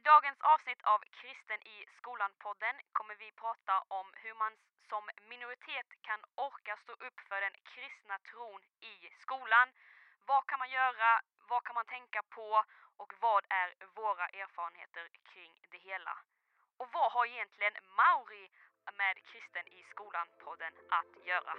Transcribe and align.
I 0.00 0.02
dagens 0.02 0.40
avsnitt 0.40 0.82
av 0.82 1.00
Kristen 1.18 1.60
i 1.76 1.86
skolan-podden 1.98 2.76
kommer 2.92 3.14
vi 3.14 3.32
prata 3.32 3.74
om 3.88 4.06
hur 4.22 4.34
man 4.34 4.52
som 4.88 5.04
minoritet 5.28 5.88
kan 6.08 6.20
orka 6.34 6.76
stå 6.76 6.92
upp 6.92 7.18
för 7.28 7.40
den 7.40 7.56
kristna 7.72 8.16
tron 8.30 8.62
i 8.92 8.94
skolan. 9.22 9.68
Vad 10.26 10.46
kan 10.46 10.58
man 10.58 10.70
göra? 10.70 11.20
Vad 11.48 11.64
kan 11.64 11.74
man 11.74 11.86
tänka 11.86 12.22
på? 12.22 12.64
Och 12.96 13.12
vad 13.20 13.44
är 13.48 13.68
våra 14.00 14.26
erfarenheter 14.42 15.06
kring 15.30 15.52
det 15.70 15.78
hela? 15.78 16.14
Och 16.76 16.88
vad 16.92 17.12
har 17.12 17.26
egentligen 17.26 17.76
Mauri 18.00 18.50
med 19.00 19.14
Kristen 19.28 19.66
i 19.78 19.82
skolan-podden 19.92 20.72
att 21.00 21.26
göra? 21.26 21.54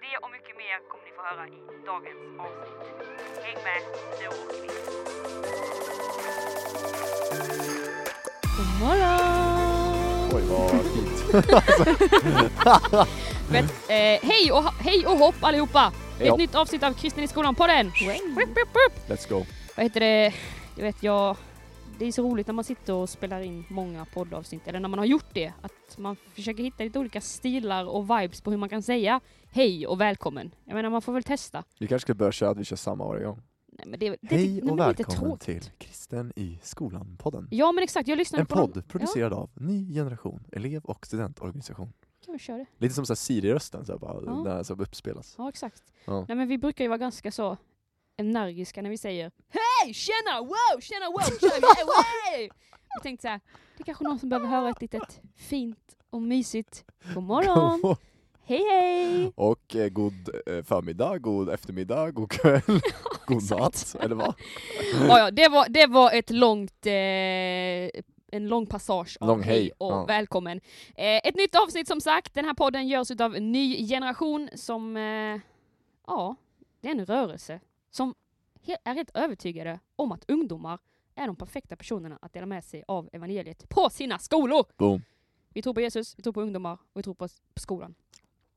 Det 0.00 0.18
och 0.18 0.30
mycket 0.30 0.56
mer 0.56 0.78
kommer 0.88 1.04
ni 1.04 1.12
få 1.12 1.22
höra 1.22 1.46
i 1.48 1.60
dagens 1.90 2.40
avsnitt. 2.44 2.80
Häng 3.44 3.58
med, 3.68 3.82
nu 4.20 4.26
åker 4.28 4.60
vi! 4.62 4.99
Morgon! 8.80 10.30
Oj 10.34 10.42
vad 10.42 10.70
fint. 10.70 11.34
Vet, 13.50 13.64
eh, 13.64 14.28
hej, 14.28 14.52
och, 14.52 14.62
hej 14.62 15.06
och 15.06 15.18
hopp 15.18 15.34
allihopa! 15.40 15.92
Hej 16.18 16.26
Ett 16.26 16.30
hopp. 16.30 16.38
nytt 16.38 16.54
avsnitt 16.54 16.82
av 16.82 16.92
Kristen 16.92 17.24
i 17.24 17.28
skolan-podden! 17.28 17.90
Let's 19.08 19.28
go. 19.28 19.44
Vad 19.76 19.84
heter 19.84 20.00
det? 20.00 20.34
Jag 20.76 20.84
vet, 20.84 21.02
jag... 21.02 21.36
Det 21.98 22.06
är 22.06 22.12
så 22.12 22.22
roligt 22.22 22.46
när 22.46 22.54
man 22.54 22.64
sitter 22.64 22.92
och 22.92 23.08
spelar 23.08 23.40
in 23.40 23.64
många 23.68 24.04
poddavsnitt, 24.04 24.68
eller 24.68 24.80
när 24.80 24.88
man 24.88 24.98
har 24.98 25.06
gjort 25.06 25.28
det, 25.32 25.52
att 25.62 25.98
man 25.98 26.16
försöker 26.34 26.62
hitta 26.62 26.84
lite 26.84 26.98
olika 26.98 27.20
stilar 27.20 27.84
och 27.84 28.04
vibes 28.10 28.40
på 28.40 28.50
hur 28.50 28.58
man 28.58 28.68
kan 28.68 28.82
säga 28.82 29.20
hej 29.50 29.86
och 29.86 30.00
välkommen. 30.00 30.50
Jag 30.64 30.74
menar, 30.74 30.90
man 30.90 31.02
får 31.02 31.12
väl 31.12 31.22
testa. 31.22 31.64
Vi 31.78 31.86
kanske 31.86 32.06
ska 32.06 32.14
börja 32.14 32.32
köra 32.32 32.50
att 32.50 32.56
vi 32.56 32.64
kör 32.64 32.76
samma 32.76 33.06
varje 33.06 33.24
gång. 33.24 33.42
Nej, 33.80 33.90
men 33.90 34.00
det, 34.00 34.16
det, 34.22 34.36
Hej 34.36 34.62
och 34.62 34.78
välkommen 34.78 35.38
till 35.38 35.70
Kristen 35.78 36.32
i 36.36 36.58
skolan-podden. 36.62 37.48
Ja 37.50 37.72
men 37.72 37.84
exakt, 37.84 38.08
jag 38.08 38.18
lyssnade 38.18 38.40
En 38.42 38.46
på 38.46 38.54
dem. 38.54 38.72
podd 38.72 38.88
producerad 38.88 39.32
av 39.32 39.50
Ny 39.54 39.94
Generation, 39.94 40.46
elev 40.52 40.84
och 40.84 41.06
studentorganisation. 41.06 41.92
Kan 42.24 42.32
vi 42.32 42.38
köra 42.38 42.56
det? 42.58 42.66
Lite 42.78 42.94
som 42.94 43.06
så 43.06 43.12
här 43.12 43.16
Siri-rösten, 43.16 43.84
så 43.84 43.92
här, 43.92 43.98
bara, 43.98 44.22
Ja. 44.26 44.42
när 44.42 44.62
så 44.62 44.74
här 44.74 44.82
uppspelas. 44.82 45.34
Ja 45.38 45.48
exakt. 45.48 45.82
Ja. 46.04 46.24
Nej 46.28 46.36
men 46.36 46.48
vi 46.48 46.58
brukar 46.58 46.84
ju 46.84 46.88
vara 46.88 46.98
ganska 46.98 47.32
så 47.32 47.56
energiska 48.16 48.82
när 48.82 48.90
vi 48.90 48.98
säger 48.98 49.30
Hej! 49.48 49.94
Tjena! 49.94 50.40
Wow! 50.40 50.80
Tjena! 50.80 51.06
Wow! 51.10 51.38
Tjena! 51.40 51.66
Wow! 51.84 52.48
Jag 52.94 53.02
tänkte 53.02 53.22
så 53.22 53.28
här, 53.28 53.40
det 53.76 53.82
är 53.82 53.84
kanske 53.84 54.04
någon 54.04 54.18
som 54.18 54.28
behöver 54.28 54.48
höra 54.48 54.70
ett 54.70 54.80
litet 54.80 55.20
fint 55.36 55.96
och 56.10 56.22
mysigt 56.22 56.84
God 57.14 57.22
morgon! 57.24 57.96
Hej 58.50 58.64
hej! 58.70 59.32
och 59.34 59.76
eh, 59.76 59.88
god 59.88 60.28
eh, 60.46 60.62
förmiddag, 60.62 61.18
god 61.18 61.50
eftermiddag, 61.50 62.10
god 62.10 62.30
kväll, 62.30 62.62
god 63.26 63.50
natt, 63.50 63.96
eller 64.00 64.14
vad? 64.14 64.34
Ja, 65.08 65.18
ja, 65.18 65.30
det, 65.30 65.48
var, 65.48 65.68
det 65.68 65.86
var 65.86 66.12
ett 66.12 66.30
långt, 66.30 66.86
eh, 66.86 66.92
en 68.32 68.48
lång 68.48 68.66
passage 68.66 69.16
av 69.20 69.28
Lång 69.28 69.42
hej 69.42 69.58
hej, 69.58 69.70
och 69.78 69.92
ja. 69.92 70.04
välkommen. 70.04 70.60
Eh, 70.94 71.16
ett 71.16 71.36
nytt 71.36 71.54
avsnitt 71.54 71.88
som 71.88 72.00
sagt, 72.00 72.34
den 72.34 72.44
här 72.44 72.54
podden 72.54 72.88
görs 72.88 73.10
av 73.10 73.32
Ny 73.40 73.88
Generation 73.88 74.48
som, 74.54 74.96
eh, 74.96 75.40
ja, 76.06 76.36
det 76.80 76.88
är 76.88 76.92
en 76.92 77.06
rörelse 77.06 77.60
som 77.90 78.14
är 78.84 78.94
helt 78.94 79.16
övertygade 79.16 79.80
om 79.96 80.12
att 80.12 80.24
ungdomar 80.30 80.78
är 81.14 81.26
de 81.26 81.36
perfekta 81.36 81.76
personerna 81.76 82.18
att 82.22 82.32
dela 82.32 82.46
med 82.46 82.64
sig 82.64 82.84
av 82.88 83.08
evangeliet 83.12 83.68
på 83.68 83.90
sina 83.90 84.18
skolor. 84.18 84.64
Boom. 84.76 85.02
Vi 85.52 85.62
tror 85.62 85.74
på 85.74 85.80
Jesus, 85.80 86.18
vi 86.18 86.22
tror 86.22 86.32
på 86.32 86.42
ungdomar 86.42 86.72
och 86.72 86.98
vi 86.98 87.02
tror 87.02 87.14
på 87.14 87.28
skolan. 87.56 87.94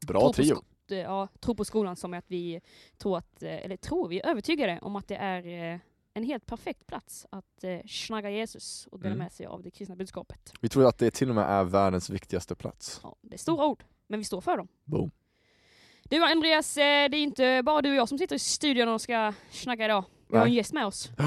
Bra 0.08 0.20
tror 0.20 0.34
trio. 0.34 0.56
På 0.56 0.94
eh, 0.94 1.00
ja, 1.00 1.28
tror 1.40 1.56
på 1.56 1.66
skolan 1.66 1.96
som 1.96 2.14
är 2.14 2.18
att 2.18 2.26
vi 2.32 2.62
tror 2.98 3.18
att, 3.18 3.44
eh, 3.44 3.66
eller 3.66 3.78
tror, 3.78 4.08
vi 4.08 4.20
är 4.20 4.26
övertygade 4.30 4.80
om 4.82 4.96
att 4.96 5.08
det 5.08 5.16
är 5.16 5.74
eh, 5.74 5.80
en 6.14 6.24
helt 6.24 6.46
perfekt 6.46 6.88
plats 6.88 7.26
att 7.30 7.64
eh, 7.64 7.80
snagga 7.88 8.30
Jesus 8.30 8.88
och 8.92 9.00
dela 9.00 9.14
Mm. 9.14 9.24
med 9.24 9.32
sig 9.32 9.46
av 9.46 9.64
det 9.64 9.72
kristna 9.72 9.96
budskapet. 9.96 10.54
Vi 10.62 10.70
tror 10.70 10.88
att 10.88 10.98
det 10.98 11.12
till 11.12 11.30
och 11.30 11.36
med 11.36 11.46
är 11.50 11.64
världens 11.64 12.10
viktigaste 12.10 12.56
plats. 12.56 13.00
Ja, 13.04 13.16
det 13.22 13.34
är 13.36 13.38
stora 13.38 13.66
ord, 13.66 13.84
men 14.08 14.20
vi 14.20 14.26
står 14.26 14.42
för 14.42 14.58
dem. 14.58 14.68
Boom. 14.84 15.12
Du 16.04 16.24
Andreas, 16.24 16.74
det 16.74 16.82
är 16.82 17.14
inte 17.16 17.62
bara 17.66 17.82
du 17.82 17.90
och 17.90 17.96
jag 17.96 18.10
som 18.10 18.18
sitter 18.18 18.36
i 18.36 18.40
studion 18.40 18.88
och 18.90 19.02
ska 19.02 19.34
snacka 19.52 19.86
idag. 19.86 20.04
Vi 20.28 20.38
har 20.38 20.46
en 20.46 20.54
gäst 20.54 20.74
med 20.74 20.86
oss. 20.86 21.10
Åh 21.20 21.26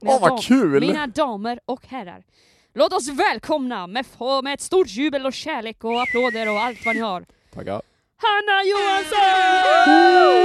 Mina 0.00 0.18
vad 0.20 0.42
kul! 0.42 0.80
Mina 0.80 1.06
damer 1.06 1.60
och 1.64 1.86
herrar. 1.86 2.24
Låt 2.72 2.92
oss 2.92 3.08
välkomna 3.08 3.86
med, 3.86 4.06
med 4.44 4.54
ett 4.54 4.60
stort 4.60 4.88
jubel 4.88 5.26
och 5.26 5.32
kärlek 5.32 5.84
och 5.84 6.02
applåder 6.02 6.50
och 6.50 6.58
allt 6.60 6.78
vad 6.86 6.94
ni 6.94 7.00
har. 7.00 7.26
Tackar. 7.52 7.82
Hanna 8.16 8.62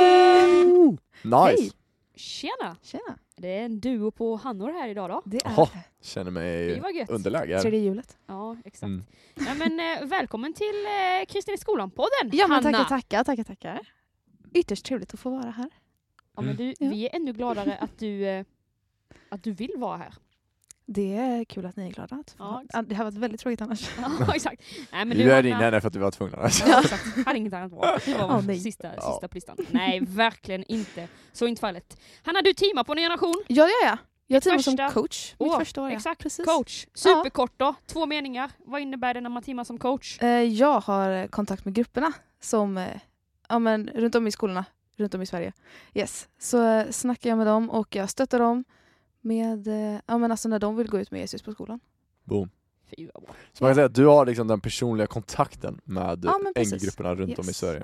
Johansson! 0.02 0.98
Nice! 1.24 1.62
Hej. 1.62 1.72
Tjena! 2.16 2.76
Tjena. 2.84 3.18
Det 3.36 3.48
är 3.58 3.66
en 3.66 3.80
duo 3.80 4.12
på 4.12 4.36
Hannor 4.36 4.72
här 4.72 4.90
idag 4.90 5.10
då. 5.10 5.22
Det 5.26 5.38
är 5.46 5.52
Jaha. 5.52 5.68
Känner 6.02 6.26
Det 6.26 6.82
mig 6.82 6.98
gött. 6.98 7.10
underläge. 7.10 7.62
tredje 7.62 7.80
hjulet. 7.80 8.18
Ja, 8.28 8.58
exakt. 8.66 8.84
Mm. 8.84 9.04
Ja, 9.36 9.54
men, 9.54 9.80
eh, 9.80 10.06
välkommen 10.08 10.54
till 10.54 10.86
eh, 10.86 11.26
Kristin 11.28 11.54
i 11.54 11.58
skolan-podden, 11.58 12.30
Ja 12.32 12.48
men 12.48 12.64
Hanna! 12.64 12.78
tackar, 12.78 12.90
tackar, 13.02 13.24
tackar, 13.24 13.44
tackar. 13.44 13.88
Ytterst 14.54 14.86
trevligt 14.86 15.14
att 15.14 15.20
få 15.20 15.30
vara 15.30 15.52
här. 15.52 15.70
Ja, 16.36 16.42
men 16.42 16.46
Mm. 16.46 16.58
du, 16.58 16.74
Ja. 16.86 16.90
Vi 16.90 17.08
är 17.08 17.16
ännu 17.16 17.34
gladare 17.34 17.78
att 17.78 18.00
du, 18.00 18.26
eh, 18.28 18.46
att 19.30 19.44
du 19.44 19.52
vill 19.52 19.74
vara 19.78 19.98
här. 19.98 20.14
Det 20.94 21.16
är 21.18 21.44
kul 21.46 21.66
att 21.66 21.76
ni 21.76 21.88
är 21.88 21.92
glada. 21.92 22.24
Ja, 22.38 22.64
det 22.88 22.96
har 22.96 23.04
varit 23.04 23.18
väldigt 23.18 23.42
tråkigt 23.42 23.62
annars. 23.62 23.90
Ja, 24.28 24.36
exakt. 24.36 24.62
Nej, 24.92 25.06
men 25.06 25.18
du, 25.18 25.24
bjöd 25.24 25.46
in 25.46 25.54
henne 25.54 25.82
för 25.82 25.88
att 25.88 25.96
vi 25.96 26.00
var 26.00 26.12
tvungna. 26.12 26.38
Ja, 26.68 26.80
exakt. 26.84 27.26
Hade 27.26 27.38
inget 27.38 27.54
annat 27.54 27.72
val. 27.72 28.00
Det 28.06 28.14
var 28.14 28.20
Ja, 28.20 28.42
nej. 28.42 28.60
sista, 28.60 28.88
Ja. 28.96 29.12
sista 29.12 29.28
på 29.28 29.36
listan. 29.36 29.58
Nej, 29.70 30.00
verkligen 30.02 30.64
inte. 30.64 31.08
Så 31.34 31.48
inte 31.48 31.60
fallet. 31.60 31.98
Hanna, 32.24 32.42
du 32.42 32.54
teamar 32.54 32.84
på 32.84 32.94
Ny 32.94 33.02
Generation. 33.02 33.44
Ja, 33.48 33.68
ja, 33.68 33.88
ja. 33.90 33.98
Jag 34.28 34.44
teamar 34.44 34.60
som 34.60 34.72
första- 34.78 34.90
coach. 34.92 35.32
Mitt 35.40 35.50
Åh, 35.52 35.60
första 35.60 35.82
år. 35.82 35.90
ja. 35.90 35.96
Exakt. 35.96 36.22
Precis. 36.22 36.46
Coach. 36.46 36.86
Superkort 36.94 37.54
då. 37.58 37.74
Två 37.86 38.06
meningar. 38.06 38.52
Vad 38.66 38.82
innebär 38.82 39.14
det 39.14 39.22
när 39.22 39.30
man 39.30 39.44
teamar 39.44 39.64
som 39.64 39.78
coach? 39.78 40.22
Eh, 40.22 40.28
Jag 40.44 40.80
har 40.80 41.28
kontakt 41.28 41.66
med 41.66 41.74
grupperna 41.74 42.14
som 42.42 42.78
eh, 42.78 42.88
ja, 43.50 43.60
men, 43.60 43.88
runt 43.96 44.16
om 44.16 44.28
i 44.28 44.32
skolorna 44.32 44.66
runt 44.98 45.14
om 45.14 45.22
i 45.22 45.26
Sverige. 45.26 45.54
Yes. 45.94 46.28
Så 46.40 46.66
eh, 46.68 46.90
snackar 46.90 47.30
jag 47.30 47.38
med 47.38 47.48
dem 47.48 47.70
och 47.70 47.96
jag 47.96 48.10
stöttar 48.10 48.40
dem 48.40 48.64
med, 49.22 49.68
eh, 49.68 50.00
ja, 50.06 50.18
men 50.18 50.32
alltså 50.32 50.50
när 50.50 50.60
de 50.60 50.76
vill 50.76 50.90
gå 50.90 51.00
ut 51.00 51.12
med 51.12 51.20
Jesus 51.22 51.42
på 51.42 51.52
skolan. 51.52 51.80
Boom. 52.24 52.50
Fy 52.98 53.10
vad 53.14 53.24
bra. 53.24 53.34
Så 53.54 53.64
man 53.64 53.70
kan 53.70 53.76
säga 53.76 53.86
att 53.86 53.96
du 53.96 54.06
har 54.06 54.26
liksom 54.26 54.48
den 54.48 54.62
personliga 54.62 55.08
kontakten 55.08 55.82
med 55.84 56.26
Ja. 56.26 56.40
NG-grupperna 56.56 57.16
runt 57.16 57.40
om 57.40 57.46
i 57.46 57.48
Yes. 57.48 57.58
Sverige. 57.58 57.84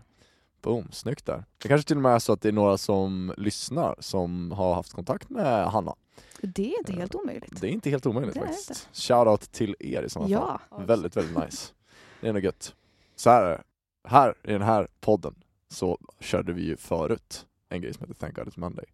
Boom, 0.62 0.92
snyggt 0.92 1.26
där. 1.26 1.44
Det 1.62 1.68
kanske 1.68 1.88
till 1.88 1.96
och 1.98 2.04
med 2.04 2.12
är 2.16 2.20
så 2.20 2.34
att 2.34 2.42
det 2.42 2.48
är 2.48 2.54
några 2.54 2.78
som 2.78 3.34
lyssnar 3.38 3.96
som 4.00 4.52
har 4.52 4.74
haft 4.74 4.94
kontakt 4.94 5.30
med 5.30 5.68
Hanna. 5.68 5.96
Det 6.42 6.74
är 6.74 6.80
inte 6.80 6.94
helt 6.94 7.16
omöjligt. 7.16 7.62
Det 7.62 7.68
är 7.68 7.72
inte 7.72 7.90
helt 7.90 8.06
omöjligt 8.06 8.34
Det 8.34 8.40
faktiskt. 8.40 8.90
Shoutout 8.94 9.52
till 9.52 9.76
er 9.80 10.04
i 10.04 10.10
sådana 10.10 10.40
fall. 10.40 10.60
Ja. 10.72 10.78
Väldigt, 10.86 11.18
väldigt 11.18 11.38
nice. 11.46 11.74
Det 12.22 12.28
är 12.30 12.34
nog 12.34 12.44
gött. 12.44 12.76
Så 13.16 13.30
här 13.30 13.44
är 13.44 13.50
det. 13.50 13.64
Här 14.10 14.34
i 14.44 14.52
den 14.52 14.62
här 14.62 14.88
podden 15.02 15.36
så 15.70 16.00
körde 16.20 16.54
vi 16.54 16.64
ju 16.66 16.78
förut 16.78 17.46
en 17.70 17.82
grej 17.82 17.94
som 17.94 18.02
heter 18.08 18.14
Thank 18.20 18.36
God 18.36 18.48
It's 18.48 18.60
Monday. 18.60 18.86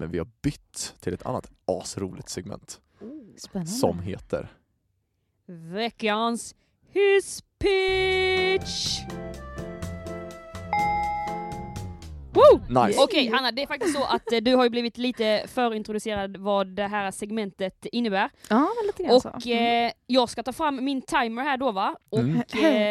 Men 0.00 0.10
vi 0.10 0.18
har 0.18 0.28
bytt 0.42 0.94
till 1.00 1.14
ett 1.14 1.26
annat 1.26 1.50
asroligt 1.64 2.28
segment 2.28 2.80
Spännande. 3.36 3.70
som 3.70 3.98
heter 4.00 4.48
Veckans 5.46 6.54
His 6.92 7.42
Pitch! 7.58 8.98
Woo! 12.32 12.84
Nice. 12.86 13.00
Okej 13.02 13.28
Hanna, 13.28 13.52
det 13.52 13.62
är 13.62 13.66
faktiskt 13.66 13.94
så 13.96 14.04
att 14.04 14.32
eh, 14.32 14.36
du 14.38 14.54
har 14.54 14.64
ju 14.64 14.70
blivit 14.70 14.98
lite 14.98 15.44
förintroducerad 15.48 16.36
vad 16.36 16.66
det 16.66 16.86
här 16.86 17.10
segmentet 17.10 17.86
innebär. 17.92 18.30
Ja, 18.50 18.58
men 18.76 18.86
lite 18.86 19.02
grann 19.02 19.20
så. 19.20 19.28
Och 19.28 19.46
Mm. 19.46 19.86
eh, 19.86 19.92
jag 20.06 20.28
ska 20.28 20.42
ta 20.42 20.52
fram 20.52 20.84
min 20.84 21.02
timer 21.02 21.42
här 21.42 21.56
då 21.56 21.72
va? 21.72 21.96
Och 22.08 22.18
Mm. 22.18 22.42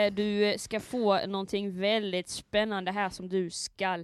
eh, 0.08 0.14
du 0.14 0.56
ska 0.58 0.80
få 0.80 1.26
någonting 1.28 1.80
väldigt 1.80 2.30
spännande 2.30 2.92
här 2.92 3.10
som 3.10 3.30
du 3.30 3.50
ska 3.50 4.04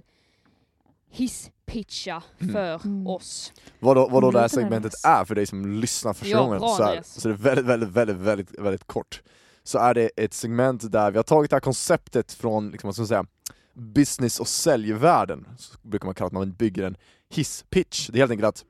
hisspitcha 1.14 2.22
Mm. 2.40 2.52
för 2.54 2.86
Mm. 2.86 3.06
oss. 3.06 3.52
Vadå, 3.78 4.08
vadå 4.08 4.30
det 4.30 4.40
här 4.40 4.48
segmentet 4.48 4.92
är 5.04 5.24
för 5.24 5.34
dig 5.34 5.46
som 5.46 5.66
lyssnar 5.80 6.12
första 6.12 6.28
Ja, 6.36 6.42
gången, 6.44 6.60
så, 6.60 6.82
här, 6.82 7.00
så 7.04 7.28
det 7.28 7.34
är 7.34 7.38
väldigt, 7.38 7.64
väldigt, 7.66 7.88
väldigt, 7.88 8.16
väldigt, 8.16 8.58
väldigt 8.58 8.86
kort. 8.86 9.22
Så 9.62 9.78
är 9.78 9.94
det 9.94 10.10
ett 10.16 10.34
segment 10.34 10.92
där 10.92 11.10
vi 11.10 11.16
har 11.18 11.22
tagit 11.22 11.50
det 11.50 11.56
här 11.56 11.60
konceptet 11.60 12.32
från, 12.32 12.70
liksom, 12.70 12.88
vad 12.88 12.94
ska 12.94 13.00
man 13.02 13.08
säga, 13.08 13.26
business 13.74 14.40
och 14.40 14.48
säljvärlden, 14.48 15.48
så 15.58 15.78
brukar 15.82 16.06
man 16.06 16.14
kalla 16.14 16.26
att 16.26 16.32
man 16.32 16.52
bygger 16.52 16.82
en 16.82 16.96
hisspitch. 17.30 18.08
Det 18.08 18.18
är 18.18 18.20
helt 18.20 18.30
enkelt 18.30 18.48
att, 18.48 18.64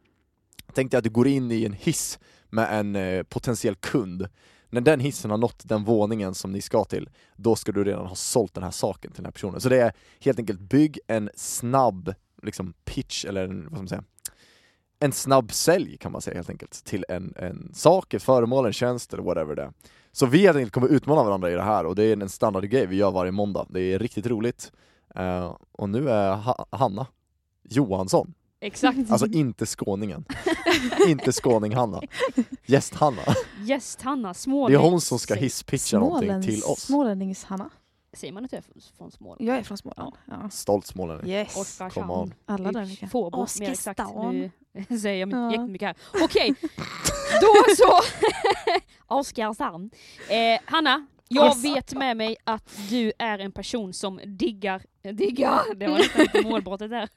tänk 0.75 0.91
dig 0.91 0.99
att 0.99 1.05
du 1.05 1.11
går 1.11 1.27
in 1.27 1.51
i 1.51 1.65
en 1.65 1.73
hiss 1.73 2.19
med 2.51 2.79
en 2.79 2.97
eh, 2.97 3.23
potentiell 3.23 3.75
kund. 3.75 4.29
När 4.71 4.81
den 4.81 5.01
hissen 5.01 5.31
har 5.31 5.39
nått 5.39 5.63
den 5.65 5.85
våningen 5.85 6.35
som 6.35 6.53
ni 6.53 6.61
ska 6.61 6.85
till, 6.85 7.09
då 7.37 7.57
ska 7.57 7.73
du 7.73 7.85
redan 7.85 8.07
ha 8.07 8.15
sålt 8.15 8.55
den 8.55 8.65
här 8.65 8.71
saken 8.71 9.11
till 9.13 9.17
den 9.23 9.27
här 9.27 9.33
personen. 9.33 9.61
Så 9.61 9.69
det 9.69 9.81
är 9.81 9.93
helt 10.21 10.39
enkelt, 10.39 10.61
bygg 10.61 10.99
en 11.07 11.31
snabb 11.35 12.15
liksom, 12.45 12.75
pitch, 12.85 13.25
eller 13.25 13.45
en, 13.45 13.63
vad 13.63 13.73
ska 13.73 13.77
man 13.77 13.89
säga, 13.89 14.05
en 14.99 15.13
snabb 15.13 15.53
sälj 15.53 15.97
kan 15.97 16.13
man 16.13 16.21
säga 16.21 16.37
helt 16.37 16.51
enkelt, 16.51 16.85
till 16.85 17.05
en, 17.09 17.35
en 17.37 17.71
sak, 17.75 18.15
ett 18.15 18.23
föremål, 18.23 18.67
en 18.67 18.73
tjänst 18.73 19.13
eller 19.13 19.23
whatever 19.23 19.55
det 19.55 19.63
är. 19.63 19.73
Så 20.13 20.27
vi 20.27 20.39
helt 20.39 20.57
enkelt 20.57 20.73
kommer 20.73 20.89
utmana 20.89 21.25
varandra 21.25 21.51
i 21.51 21.55
det 21.55 21.63
här 21.63 21.87
och 21.87 21.95
det 21.95 22.05
är 22.05 22.23
en 22.23 22.29
standardgrej 22.29 22.87
vi 22.87 22.97
gör 22.97 23.11
varje 23.11 23.33
måndag. 23.33 23.67
Det 23.69 23.81
är 23.81 23.99
riktigt 23.99 24.27
roligt. 24.27 24.73
Eh, 25.15 25.57
och 25.73 25.89
nu 25.89 26.11
är 26.11 26.37
ha 26.37 26.67
Hanna 26.71 27.07
Johansson 27.63 28.35
Exakt. 28.65 29.11
Alltså 29.11 29.27
inte 29.27 29.67
skåningen. 29.67 30.25
inte 31.09 31.33
skåning-Hanna. 31.33 32.01
Gäst-Hanna. 32.67 33.23
Gäst-Hanna, 33.61 34.35
Det 34.69 34.75
är 34.75 34.79
hon 34.79 35.01
som 35.01 35.19
ska 35.19 35.35
hisspitcha 35.35 35.99
någonting 35.99 36.43
till 36.43 36.63
oss. 36.63 36.91
Smålännings-Hanna. 36.91 37.71
Säger 38.15 38.33
man 38.33 38.43
inte 38.43 38.57
det 38.57 38.63
från 38.99 39.11
Småland? 39.11 39.41
Jag 39.41 39.57
är 39.57 39.63
från 39.63 39.79
Småland. 39.79 40.15
Ja. 40.31 40.51
Stolt 40.51 40.87
smålänning. 40.87 41.31
Yes. 41.31 41.53
Come 41.55 41.59
on. 41.59 41.63
Oskarshamn. 41.63 42.35
Alla 42.47 42.73
där. 42.73 43.07
Fårbo, 43.09 43.39
mer 43.61 43.71
exakt. 43.71 44.01
Oskarshamn. 44.01 44.51
Nu 44.89 44.99
säger 44.99 45.27
jag 45.27 45.33
Ja. 45.33 45.51
jättemycket 45.51 45.87
här. 45.87 45.97
Okej, 46.25 46.55
då 47.41 47.75
så. 47.77 48.01
Oskarshamn. 49.15 49.91
Eh, 50.29 50.61
Hanna, 50.65 51.07
jag 51.29 51.47
Oskarshamn. 51.51 51.75
vet 51.75 51.95
med 51.95 52.17
mig 52.17 52.37
att 52.45 52.79
du 52.91 53.13
är 53.19 53.39
en 53.39 53.53
person 53.53 53.93
som 53.93 54.21
diggar, 54.27 54.83
diggar, 55.13 55.75
det 55.75 55.87
var 55.89 55.99
nästan 55.99 56.21
lite 56.23 56.43
målbrottet 56.43 56.91
där. 56.91 57.09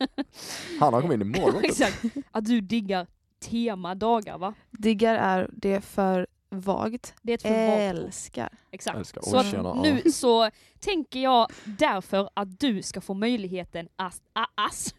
Hanna 0.79 1.01
kom 1.01 1.11
in 1.11 1.21
i 1.21 1.25
målbrottet. 1.25 1.63
Exakt. 1.71 2.03
Att 2.31 2.45
du 2.45 2.61
diggar 2.61 3.07
temadagar 3.39 4.37
va? 4.37 4.53
Diggar 4.71 5.15
är 5.15 5.49
det 5.53 5.81
för 5.81 6.27
vagt. 6.61 7.13
Det 7.21 7.31
är 7.31 7.35
ett 7.35 7.41
för. 7.41 7.49
Älskar. 7.49 8.49
Exakt. 8.71 8.97
Älskar. 8.97 9.21
Så 9.21 9.37
att 9.37 9.51
tjena, 9.51 9.63
ja. 9.75 9.81
nu 9.81 10.11
så 10.11 10.49
tänker 10.79 11.19
jag 11.19 11.47
därför 11.65 12.29
att 12.33 12.59
du 12.59 12.81
ska 12.81 13.01
få 13.01 13.13
möjligheten 13.13 13.87
att, 13.95 14.21
att, 14.33 14.93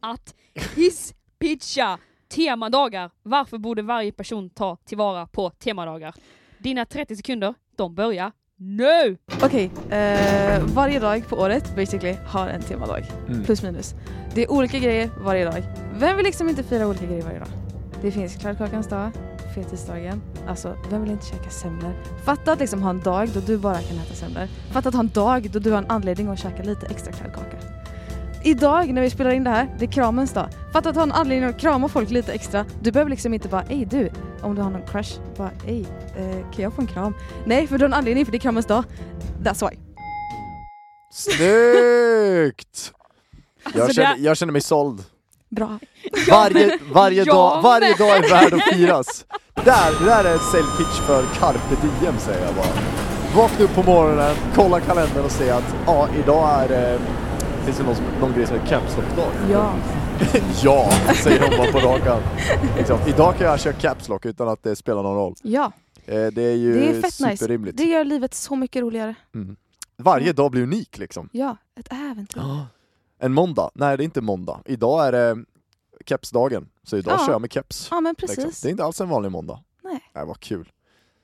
att 0.00 0.34
hisspitcha 0.76 1.98
temadagar. 2.28 3.10
Varför 3.22 3.58
borde 3.58 3.82
varje 3.82 4.12
person 4.12 4.50
ta 4.50 4.76
tillvara 4.76 5.26
på 5.26 5.50
temadagar? 5.50 6.14
Dina 6.58 6.86
30 6.86 7.16
sekunder, 7.16 7.54
de 7.76 7.94
börjar 7.94 8.32
nu! 8.62 9.16
Okej, 9.42 9.70
eh, 9.90 10.62
varje 10.74 11.00
dag 11.00 11.28
på 11.28 11.36
året 11.36 11.76
basically 11.76 12.16
har 12.26 12.48
en 12.48 12.62
temadag. 12.62 13.06
Mm. 13.28 13.44
Plus 13.44 13.62
minus. 13.62 13.94
Det 14.34 14.42
är 14.42 14.52
olika 14.52 14.78
grejer 14.78 15.10
varje 15.20 15.44
dag. 15.44 15.62
Vem 15.94 16.16
vill 16.16 16.26
liksom 16.26 16.48
inte 16.48 16.62
fira 16.62 16.86
olika 16.86 17.06
grejer 17.06 17.22
varje 17.22 17.38
dag? 17.38 17.48
Det 18.02 18.10
finns 18.10 18.36
kladdkakans 18.36 18.88
dag, 18.88 19.10
fetisdagen. 19.54 20.22
Alltså, 20.48 20.76
vem 20.90 21.02
vill 21.02 21.10
inte 21.10 21.26
käka 21.26 21.50
semlor? 21.50 21.92
Fatta 22.24 22.52
att 22.52 22.58
liksom 22.60 22.82
ha 22.82 22.90
en 22.90 23.00
dag 23.00 23.28
då 23.34 23.40
du 23.40 23.58
bara 23.58 23.78
kan 23.82 23.98
äta 23.98 24.14
semlor. 24.14 24.48
Fatta 24.72 24.88
att 24.88 24.94
ha 24.94 25.00
en 25.02 25.08
dag 25.08 25.50
då 25.52 25.58
du 25.58 25.70
har 25.70 25.78
en 25.78 25.90
anledning 25.90 26.28
att 26.28 26.38
käka 26.38 26.62
lite 26.62 26.86
extra 26.86 27.12
kladdkaka. 27.12 27.56
Idag 28.44 28.92
när 28.94 29.02
vi 29.02 29.10
spelar 29.10 29.30
in 29.30 29.44
det 29.44 29.50
här, 29.50 29.76
det 29.78 29.84
är 29.84 29.90
kramens 29.92 30.32
dag. 30.32 30.48
Fatta 30.72 30.88
att 30.90 30.96
ha 30.96 31.02
en 31.02 31.12
anledning 31.12 31.50
att 31.50 31.58
krama 31.60 31.88
folk 31.88 32.10
lite 32.10 32.32
extra. 32.32 32.64
Du 32.82 32.92
behöver 32.92 33.10
liksom 33.10 33.34
inte 33.34 33.48
bara 33.48 33.62
ej 33.62 33.84
du, 33.90 34.10
om 34.42 34.54
du 34.54 34.62
har 34.62 34.70
någon 34.70 34.86
crush, 34.86 35.18
bara 35.36 35.50
ej, 35.66 35.86
eh, 36.16 36.50
kan 36.52 36.62
jag 36.64 36.72
få 36.72 36.80
en 36.80 36.86
kram? 36.86 37.14
Nej, 37.46 37.66
för 37.66 37.78
du 37.78 37.84
har 37.84 37.88
en 37.88 37.94
anledning 37.94 38.24
för 38.24 38.32
det 38.32 38.36
är 38.38 38.40
kramens 38.40 38.66
dag. 38.66 38.84
That's 39.44 39.70
why. 39.70 39.76
Snyggt! 41.12 42.92
Jag 43.74 43.82
Alltså, 43.82 43.94
känner, 43.94 44.16
det- 44.16 44.22
jag 44.22 44.36
känner 44.36 44.52
mig 44.52 44.62
såld. 44.62 45.02
Bra. 45.48 45.78
Varje, 46.30 46.78
varje, 46.92 47.18
jag 47.18 47.26
dag, 47.26 47.62
varje 47.62 47.94
dag 47.94 48.16
är 48.16 48.30
värd 48.30 48.52
att 48.54 48.62
firas. 48.74 49.26
Där, 49.54 49.98
det 49.98 50.04
där 50.04 50.24
är 50.24 50.32
en 50.32 50.38
säljpitch 50.38 51.00
för 51.06 51.22
carpe 51.40 51.76
diem 52.00 52.18
säger 52.18 52.46
jag 52.46 52.54
bara. 52.54 52.66
Vakna 53.36 53.64
upp 53.64 53.74
på 53.74 53.82
morgonen, 53.82 54.34
kolla 54.54 54.80
kalendern 54.80 55.24
och 55.24 55.30
se 55.30 55.50
att 55.50 55.74
ja, 55.86 56.08
idag 56.22 56.48
är 56.64 56.68
det... 56.68 56.98
Finns 57.64 57.76
det 57.78 57.84
någon, 57.84 57.96
som- 57.96 58.04
någon 58.20 58.32
grej 58.32 58.46
som 58.46 58.56
heter 58.56 58.68
caps 58.68 58.96
lock-dag? 58.96 59.32
Ja. 59.52 59.72
ja, 60.62 60.90
säger 61.22 61.40
hon 61.40 61.58
bara 61.58 61.72
på 61.72 61.78
rak 61.78 62.06
arm. 62.06 62.22
Liksom, 62.78 62.98
idag 63.06 63.34
kan 63.38 63.46
jag 63.46 63.60
köra 63.60 63.72
caps 63.72 64.08
lock 64.08 64.26
utan 64.26 64.48
att 64.48 64.62
det 64.62 64.76
spelar 64.76 65.02
någon 65.02 65.16
roll. 65.16 65.34
Ja, 65.42 65.72
Eh, 66.06 66.26
det 66.26 66.42
är 66.42 66.54
ju 66.56 66.74
det 66.80 66.88
är 66.90 66.94
fett 66.94 67.20
nice. 67.20 67.36
superrimligt. 67.36 67.76
Det 67.76 67.84
gör 67.84 68.04
livet 68.04 68.34
så 68.34 68.56
mycket 68.56 68.82
roligare. 68.82 69.14
Mm. 69.34 69.56
Varje 69.98 70.32
dag 70.32 70.50
blir 70.50 70.62
unik 70.62 70.98
liksom. 70.98 71.28
Ja, 71.32 71.56
ett 71.80 71.92
äventyr. 71.92 72.42
En 73.22 73.32
måndag? 73.32 73.70
Nej 73.74 73.96
det 73.96 74.02
är 74.02 74.04
inte 74.04 74.20
måndag. 74.20 74.60
Idag 74.64 75.06
är 75.06 75.12
det 75.12 75.44
kepsdagen. 76.06 76.68
Så 76.82 76.96
idag 76.96 77.14
Ja. 77.20 77.26
kör 77.26 77.32
jag 77.32 77.40
med 77.40 77.52
keps. 77.52 77.88
Ja 77.90 78.00
men 78.00 78.14
precis. 78.14 78.36
Liksom. 78.36 78.52
Det 78.62 78.68
är 78.68 78.70
inte 78.70 78.84
alls 78.84 79.00
en 79.00 79.08
vanlig 79.08 79.30
måndag. 79.32 79.60
Nej. 79.82 80.00
Nej 80.14 80.26
vad 80.26 80.40
kul. 80.40 80.72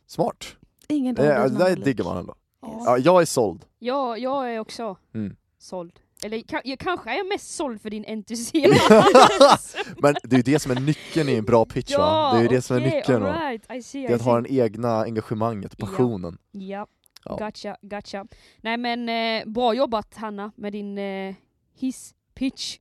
Smart. 0.06 0.56
Ingen 0.88 1.14
dag 1.14 1.26
Det, 1.52 1.58
där 1.58 1.76
diggar 1.76 2.05
man 2.05 2.17
ändå. 2.17 2.34
Ja. 2.62 2.82
Ja, 2.87 2.99
jag 2.99 3.20
är 3.23 3.26
såld. 3.26 3.64
Ja, 3.78 4.17
jag 4.19 4.55
är 4.55 4.58
också 4.58 4.96
Mm. 5.14 5.37
såld. 5.58 5.93
Eller 6.25 6.43
jag 6.64 6.78
kanske 6.78 7.11
är 7.11 7.28
mest 7.28 7.55
såld 7.56 7.81
för 7.82 7.90
din 7.90 8.05
entusiasm. 8.08 8.94
Men 10.02 10.14
det 10.25 10.32
är 10.32 10.37
ju 10.37 10.43
det 10.43 10.58
som 10.58 10.73
är 10.73 10.81
nyckeln 10.81 11.28
i 11.28 11.34
en 11.34 11.44
bra 11.44 11.64
pitch 11.64 11.96
va? 11.99 12.32
Det 12.32 12.38
är 12.38 12.43
ju 12.43 12.49
det 12.49 12.62
som 12.62 12.76
är 12.76 12.81
nyckeln 12.81 13.25
right, 13.25 13.73
I 13.73 13.82
see, 13.82 14.06
Det 14.06 14.12
är 14.12 14.14
att 14.17 14.23
ha 14.23 14.34
den 14.34 14.46
egna 14.49 15.02
engagemanget, 15.02 15.78
passionen. 15.78 16.38
Ja, 16.52 16.87
Ja. 17.25 17.37
gotcha, 17.37 17.76
gotcha. 17.82 18.26
Nej 18.61 18.76
men 18.76 19.08
eh, 19.08 19.52
bra 19.52 19.75
jobbat 19.75 20.14
Hanna 20.17 20.52
med 20.56 20.73
din 20.73 20.99
eh, 20.99 21.34
hisspitch. 21.78 22.76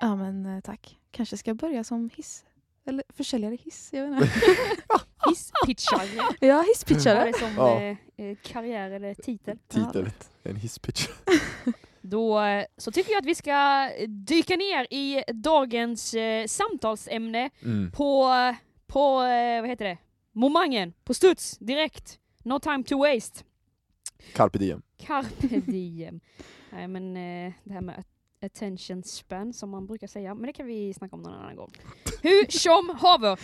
Ja 0.00 0.16
men 0.16 0.46
eh, 0.46 0.60
tack. 0.60 0.98
Kanske 1.10 1.36
ska 1.36 1.50
jag 1.50 1.56
börja 1.56 1.84
som 1.84 2.10
hiss. 2.16 2.44
Eller 2.86 3.04
försäljare 3.08 3.54
hiss, 3.64 3.88
jag 3.92 4.10
vet 4.10 4.22
inte. 4.22 4.32
Hisspitchare. 5.28 6.06
ja, 6.16 6.34
Ja, 6.40 6.64
hisspitchare. 6.68 7.24
det 7.24 7.28
är 7.28 7.32
som 7.32 7.54
Ja. 7.56 7.80
eh, 7.80 7.96
eh, 8.26 8.36
karriär 8.42 8.90
eller 8.90 9.14
titel. 9.14 9.58
Titel. 9.68 10.10
En 10.42 10.56
hisspitch. 10.56 11.08
Då 12.00 12.40
eh, 12.40 12.64
så 12.76 12.92
tycker 12.92 13.12
jag 13.12 13.18
att 13.20 13.26
vi 13.26 13.34
ska 13.34 13.88
dyka 14.08 14.56
ner 14.56 14.86
i 14.90 15.22
dagens 15.32 16.14
eh, 16.14 16.46
samtalsämne 16.46 17.50
Mm. 17.62 17.90
på, 17.92 18.28
på 18.86 19.22
eh, 19.22 19.60
vad 19.60 19.68
heter 19.70 19.84
det, 19.84 19.98
momangen, 20.32 20.92
på 21.04 21.14
studs, 21.14 21.58
direkt. 21.58 22.18
No 22.42 22.58
time 22.60 22.84
to 22.84 22.98
waste. 22.98 23.44
Carpe 24.34 24.58
diem. 24.58 24.82
Carpe 24.98 25.60
diem. 25.60 26.20
Nej 26.70 26.88
men 26.88 27.16
eh, 27.16 27.52
det 27.64 27.72
här 27.72 27.80
med 27.80 27.98
at- 27.98 28.06
attention 28.42 29.02
span 29.02 29.52
som 29.52 29.70
man 29.70 29.86
brukar 29.86 30.06
säga, 30.06 30.34
men 30.34 30.46
det 30.46 30.52
kan 30.52 30.66
vi 30.66 30.94
snacka 30.94 31.16
om 31.16 31.22
någon 31.22 31.34
annan 31.34 31.56
gång. 31.56 31.70
Hur 32.22 32.58
som 32.58 32.96
haver, 33.00 33.38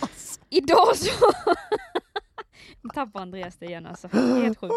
idag 0.49 0.97
så... 0.97 1.31
Nu 2.81 2.89
tappar 2.93 3.21
Andreas 3.21 3.55
det 3.55 3.65
igen 3.65 3.85
alltså, 3.85 4.07
helt 4.07 4.59
sjukt. 4.59 4.73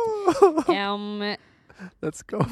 Ehm, 0.69 1.37
Let's 2.01 2.31
go. 2.31 2.45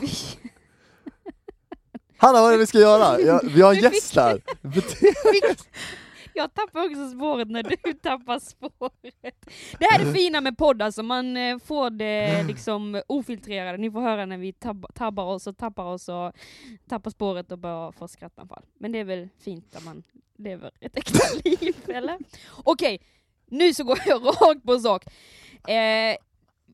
Hanna 2.17 2.41
vad 2.41 2.49
är 2.49 2.53
det 2.53 2.59
vi 2.59 2.67
ska 2.67 2.79
göra? 2.79 3.21
Ja, 3.21 3.41
vi 3.45 3.63
har 3.63 3.75
en 3.75 3.81
gäst 3.81 4.17
här. 4.17 4.41
Jag 6.39 6.55
tappar 6.55 6.87
också 6.87 7.11
spåret 7.11 7.51
när 7.51 7.63
du 7.63 7.93
tappar 8.03 8.39
spåret. 8.39 9.51
Det 9.79 9.85
här 9.85 10.01
är 10.01 10.05
det 10.05 10.13
fina 10.13 10.41
med 10.41 10.59
podd, 10.59 10.83
alltså 10.83 11.03
man 11.03 11.37
eh, 11.37 11.59
får 11.59 11.91
det 11.91 12.43
liksom 12.43 13.03
ofiltrerade. 13.07 13.79
Ni 13.79 13.91
får 13.91 14.01
höra 14.01 14.27
när 14.27 14.39
vi 14.39 14.53
tab 14.53 14.87
tabbar 14.95 15.25
oss 15.25 15.47
och 15.47 15.57
tappar 15.57 15.85
oss 15.85 16.09
och 16.09 16.33
tappar 16.89 17.11
spåret 17.11 17.53
och 17.53 17.59
bara 17.59 17.93
får 17.93 18.07
skrattanfall. 18.07 18.63
Men 18.79 18.93
det 18.93 18.99
är 18.99 19.05
väl 19.05 19.29
fint 19.41 19.77
att 19.77 19.85
man 19.85 20.03
lever 20.39 20.71
ett 20.81 20.97
äkta 20.97 21.19
liv, 21.45 21.77
eller? 21.89 22.19
Okej, 22.65 23.01
nu 23.47 23.75
så 23.75 23.85
går 23.85 23.99
jag 24.07 24.27
rakt 24.43 24.63
på 24.63 24.79
sak. 24.79 25.05
Eh, 25.69 26.17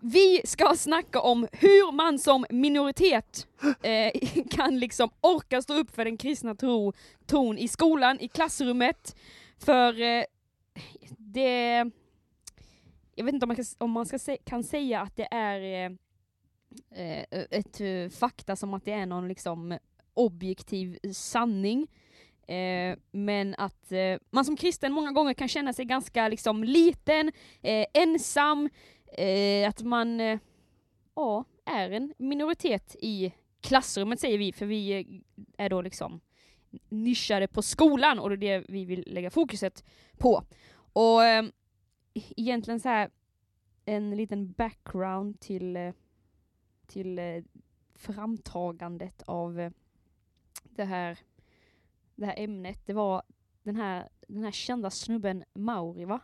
vi 0.00 0.40
ska 0.44 0.74
snacka 0.76 1.20
om 1.20 1.48
hur 1.52 1.92
man 1.92 2.18
som 2.18 2.46
minoritet 2.50 3.46
eh, 3.82 4.28
kan 4.50 4.78
liksom 4.78 5.10
orka 5.20 5.62
stå 5.62 5.74
upp 5.74 5.94
för 5.94 6.04
den 6.04 6.16
kristna 6.16 6.54
tro, 6.54 6.92
tron 7.26 7.58
i 7.58 7.68
skolan, 7.68 8.20
i 8.20 8.28
klassrummet. 8.28 9.16
För 9.58 10.00
eh, 10.00 10.24
det... 11.18 11.90
Jag 13.14 13.24
vet 13.24 13.34
inte 13.34 13.44
om 13.44 13.48
man, 13.48 13.56
kan, 13.56 13.64
om 13.78 13.90
man 13.90 14.06
ska 14.06 14.18
se, 14.18 14.36
kan 14.44 14.64
säga 14.64 15.00
att 15.00 15.16
det 15.16 15.28
är 15.30 15.60
eh, 15.60 15.96
eh 17.04 17.24
ett 17.30 17.80
eh, 17.80 18.08
fakta 18.18 18.56
som 18.56 18.74
att 18.74 18.84
det 18.84 18.92
är 18.92 19.06
någon 19.06 19.28
liksom 19.28 19.78
objektiv 20.14 20.98
sanning. 21.12 21.86
Eh, 22.46 22.96
men 23.10 23.54
att 23.58 23.92
eh, 23.92 24.18
man 24.30 24.44
som 24.44 24.56
kristen 24.56 24.92
många 24.92 25.12
gånger 25.12 25.34
kan 25.34 25.48
känna 25.48 25.72
sig 25.72 25.84
ganska 25.84 26.28
liksom 26.28 26.64
liten, 26.64 27.32
eh, 27.62 27.86
ensam, 27.94 28.68
eh, 29.18 29.68
att 29.68 29.82
man 29.82 30.20
eh, 30.20 30.38
ja, 31.14 31.44
är 31.64 31.90
en 31.90 32.14
minoritet 32.18 32.96
i 33.00 33.32
klassrummet 33.60 34.20
säger 34.20 34.38
vi, 34.38 34.52
för 34.52 34.66
vi 34.66 34.92
eh, 34.92 35.64
är 35.64 35.70
då 35.70 35.82
liksom 35.82 36.20
nischade 36.88 37.46
på 37.48 37.62
skolan 37.62 38.18
och 38.18 38.30
det 38.38 38.48
är 38.48 38.58
det 38.60 38.64
vi 38.68 38.84
vill 38.84 39.04
lägga 39.06 39.30
fokuset 39.30 39.84
på. 40.18 40.42
Och 40.92 41.24
eh, 41.24 41.44
egentligen 42.14 42.80
så 42.80 42.88
här 42.88 43.10
en 43.84 44.16
liten 44.16 44.52
background 44.52 45.40
till, 45.40 45.76
eh, 45.76 45.92
till 46.86 47.18
eh, 47.18 47.42
framtagandet 47.94 49.22
av 49.26 49.60
eh, 49.60 49.70
det 50.64 50.84
här, 50.84 51.18
det 52.14 52.26
här 52.26 52.34
ämnet. 52.38 52.80
Det 52.86 52.92
var 52.92 53.22
den 53.62 53.76
här, 53.76 54.08
den 54.28 54.44
här 54.44 54.50
kända 54.50 54.90
snubben 54.90 55.44
Mauri 55.54 56.04
va? 56.04 56.20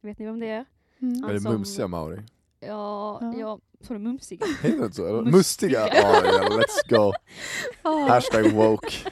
Vet 0.00 0.18
ni 0.18 0.24
vem 0.26 0.40
det 0.40 0.46
är? 0.48 0.64
Mm. 1.00 1.24
Är 1.24 1.32
det 1.32 1.40
som- 1.40 1.52
mumsiga 1.52 1.88
Mauri? 1.88 2.22
Ja, 2.60 3.18
Ja. 3.20 3.34
ja, 3.38 3.60
sa 3.80 3.94
du 3.94 3.98
mumsiga? 4.00 4.46
Heter 4.62 4.78
det 4.78 4.84
inte 4.84 4.96
så? 4.96 5.02
Mustiga. 5.02 5.30
Mustiga? 5.36 5.88
Ja, 5.94 6.20
ja, 6.24 6.48
let's 6.48 6.88
go. 6.88 7.12
Hashtag 8.08 8.52
woke. 8.52 8.88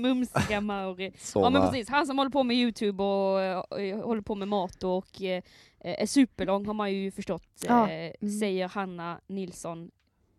mumsiga 0.00 0.60
Mauri. 0.60 1.12
Ja 1.34 1.50
men 1.50 1.62
precis, 1.62 1.88
han 1.88 2.06
som 2.06 2.18
håller 2.18 2.30
på 2.30 2.42
med 2.42 2.56
youtube 2.56 3.02
och, 3.02 3.80
eh, 3.80 4.04
håller 4.04 4.22
på 4.22 4.34
med 4.34 4.48
mat 4.48 4.82
och 4.84 5.22
eh, 5.22 5.42
är 5.80 6.06
superlång 6.06 6.66
har 6.66 6.74
man 6.74 6.92
ju 6.92 7.10
förstått, 7.10 7.64
Ja, 7.66 7.90
eh, 7.90 8.12
mm. 8.20 8.38
säger 8.38 8.68
Hanna 8.68 9.20
Nilsson 9.26 9.90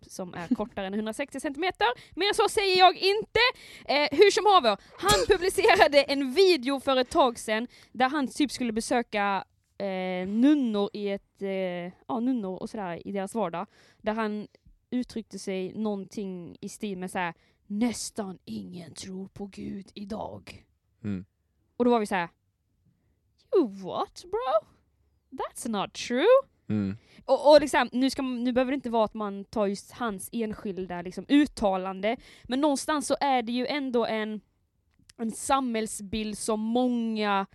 som 0.02 0.34
är 0.34 0.56
kortare 0.56 0.88
än 0.88 0.94
160 0.94 1.40
centimeter. 1.40 1.88
Men 2.16 2.34
så 2.36 2.50
säger 2.50 2.78
jag 2.78 2.98
inte. 2.98 3.40
Eh, 3.86 4.08
hur 4.12 4.32
som 4.32 4.46
haver, 4.46 4.78
han 4.98 5.26
publicerade 5.28 6.04
en 6.04 6.34
video 6.34 6.80
för 6.80 6.98
ett 6.98 7.10
tag 7.10 7.40
sedan 7.40 7.68
där 7.92 8.10
han 8.10 8.28
typ 8.28 8.52
skulle 8.52 8.72
besöka 8.72 9.44
eh, 9.78 10.28
nunnor 10.28 10.90
i 10.94 11.10
ett, 11.10 11.42
eh, 11.42 11.94
ja 12.08 12.20
nunnor 12.20 12.58
och 12.58 12.70
sådär 12.70 13.08
i 13.08 13.12
deras 13.12 13.36
vardag. 13.36 13.68
Där 14.02 14.14
han 14.14 14.48
uttryckte 14.90 15.40
sig 15.40 15.74
någonting 15.74 16.58
i 16.62 16.70
stil 16.70 16.98
med 16.98 17.12
såhär 17.12 17.34
nästan 17.68 18.40
ingen 18.46 18.94
tror 18.94 19.28
på 19.28 19.46
Gud 19.46 19.92
idag. 19.94 20.66
Mm. 21.04 21.26
Och 21.78 21.86
då 21.86 21.92
var 21.92 22.00
vi 22.00 22.06
så 22.06 22.16
här. 22.16 22.30
You 23.56 23.68
what 23.68 24.24
bro? 24.24 24.70
That's 25.32 25.70
not 25.70 25.94
true. 25.94 26.26
Mm. 26.70 26.98
Och, 27.26 27.52
och 27.52 27.62
liksom, 27.62 27.90
nu, 27.92 28.10
ska, 28.10 28.22
nu 28.22 28.52
behöver 28.52 28.72
det 28.72 28.76
inte 28.76 28.90
vara 28.90 29.06
att 29.06 29.14
man 29.14 29.46
tar 29.46 29.68
just 29.68 29.92
hans 29.92 30.30
enskilda 30.32 31.02
liksom, 31.02 31.26
uttalande, 31.30 32.18
men 32.44 32.62
någonstans 32.62 33.08
så 33.08 33.16
är 33.20 33.42
det 33.42 33.52
ju 33.52 33.66
ändå 33.66 34.06
en, 34.06 34.42
en 35.18 35.32
samhällsbild 35.32 36.38
som 36.38 36.60
många 36.60 37.46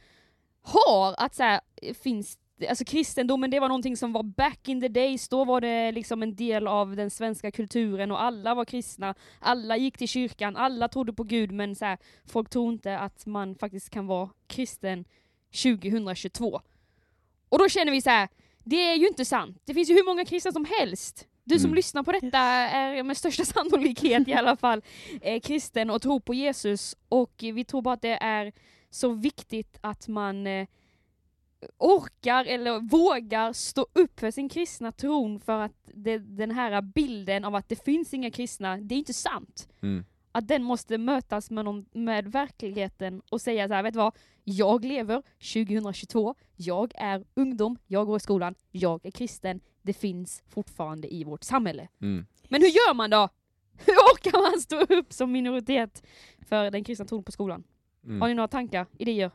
har, 0.62 1.14
att 1.18 1.34
så 1.34 1.42
här, 1.42 1.60
finns 1.94 2.38
Alltså 2.68 2.84
kristendomen 2.84 3.50
det 3.50 3.60
var 3.60 3.68
någonting 3.68 3.96
som 3.96 4.12
var 4.12 4.22
back 4.22 4.68
in 4.68 4.80
the 4.80 4.88
days, 4.88 5.28
då 5.28 5.44
var 5.44 5.60
det 5.60 5.92
liksom 5.92 6.22
en 6.22 6.34
del 6.34 6.66
av 6.66 6.96
den 6.96 7.10
svenska 7.10 7.50
kulturen 7.50 8.10
och 8.10 8.22
alla 8.22 8.54
var 8.54 8.64
kristna, 8.64 9.14
alla 9.40 9.76
gick 9.76 9.98
till 9.98 10.08
kyrkan, 10.08 10.56
alla 10.56 10.88
trodde 10.88 11.12
på 11.12 11.24
Gud 11.24 11.52
men 11.52 11.74
så 11.76 11.84
här, 11.84 11.98
folk 12.24 12.50
tror 12.50 12.72
inte 12.72 12.98
att 12.98 13.26
man 13.26 13.54
faktiskt 13.54 13.90
kan 13.90 14.06
vara 14.06 14.30
kristen 14.46 15.04
2022. 15.62 16.60
Och 17.48 17.58
då 17.58 17.68
känner 17.68 17.92
vi 17.92 18.00
så 18.02 18.10
här, 18.10 18.28
det 18.64 18.76
är 18.76 18.94
ju 18.94 19.08
inte 19.08 19.24
sant. 19.24 19.58
Det 19.64 19.74
finns 19.74 19.90
ju 19.90 19.94
hur 19.94 20.04
många 20.06 20.24
kristna 20.24 20.52
som 20.52 20.64
helst. 20.78 21.28
Du 21.44 21.58
som 21.58 21.66
Mm. 21.66 21.74
lyssnar 21.76 22.02
på 22.02 22.12
detta 22.12 22.38
är 22.38 23.02
med 23.02 23.16
största 23.16 23.44
sannolikhet 23.54 24.28
i 24.28 24.34
alla 24.34 24.56
fall 24.56 24.82
eh, 25.22 25.40
kristen 25.40 25.90
och 25.90 26.02
tror 26.02 26.20
på 26.20 26.34
Jesus 26.34 26.96
och 27.08 27.32
vi 27.38 27.64
tror 27.64 27.82
bara 27.82 27.94
att 27.94 28.02
det 28.02 28.18
är 28.22 28.52
så 28.90 29.08
viktigt 29.08 29.78
att 29.80 30.08
man 30.08 30.46
eh, 30.46 30.66
orkar 31.78 32.44
eller 32.44 32.80
vågar 32.80 33.52
stå 33.52 33.86
upp 33.92 34.20
för 34.20 34.30
sin 34.30 34.48
kristna 34.48 34.92
tron 34.92 35.40
för 35.40 35.58
att 35.60 35.72
det, 35.94 36.18
den 36.18 36.50
här 36.50 36.82
bilden 36.82 37.44
av 37.44 37.54
att 37.54 37.68
det 37.68 37.84
finns 37.84 38.14
inga 38.14 38.30
kristna, 38.30 38.76
det 38.76 38.94
är 38.94 38.98
inte 38.98 39.12
sant 39.14 39.68
Mm. 39.82 40.04
att 40.32 40.48
den 40.48 40.62
måste 40.62 40.98
mötas 40.98 41.50
med, 41.50 41.64
någon, 41.64 41.86
med 41.92 42.32
verkligheten 42.32 43.22
och 43.30 43.40
säga 43.40 43.68
så 43.68 43.74
här, 43.74 43.82
vet 43.82 43.92
du 43.94 43.98
vad? 43.98 44.16
Jag 44.44 44.84
lever 44.84 45.22
2022, 45.54 46.34
jag 46.56 46.92
är 46.94 47.24
ungdom, 47.34 47.78
jag 47.86 48.06
går 48.06 48.16
i 48.16 48.20
skolan, 48.20 48.54
jag 48.70 49.06
är 49.06 49.10
kristen, 49.10 49.60
det 49.82 49.92
finns 49.92 50.42
fortfarande 50.48 51.14
i 51.14 51.24
vårt 51.24 51.44
samhälle. 51.44 51.88
Mm. 52.00 52.26
Men 52.48 52.60
hur 52.62 52.68
gör 52.68 52.94
man 52.94 53.10
då? 53.10 53.28
Hur 53.86 53.92
orkar 53.94 54.50
man 54.52 54.60
stå 54.60 54.80
upp 54.80 55.12
som 55.12 55.32
minoritet 55.32 56.02
för 56.48 56.70
den 56.70 56.84
kristna 56.84 57.06
tron 57.06 57.24
på 57.24 57.32
skolan? 57.32 57.64
Har 58.04 58.10
Mm. 58.10 58.28
ni 58.28 58.34
några 58.34 58.48
tankar, 58.48 58.86
idéer? 58.98 59.30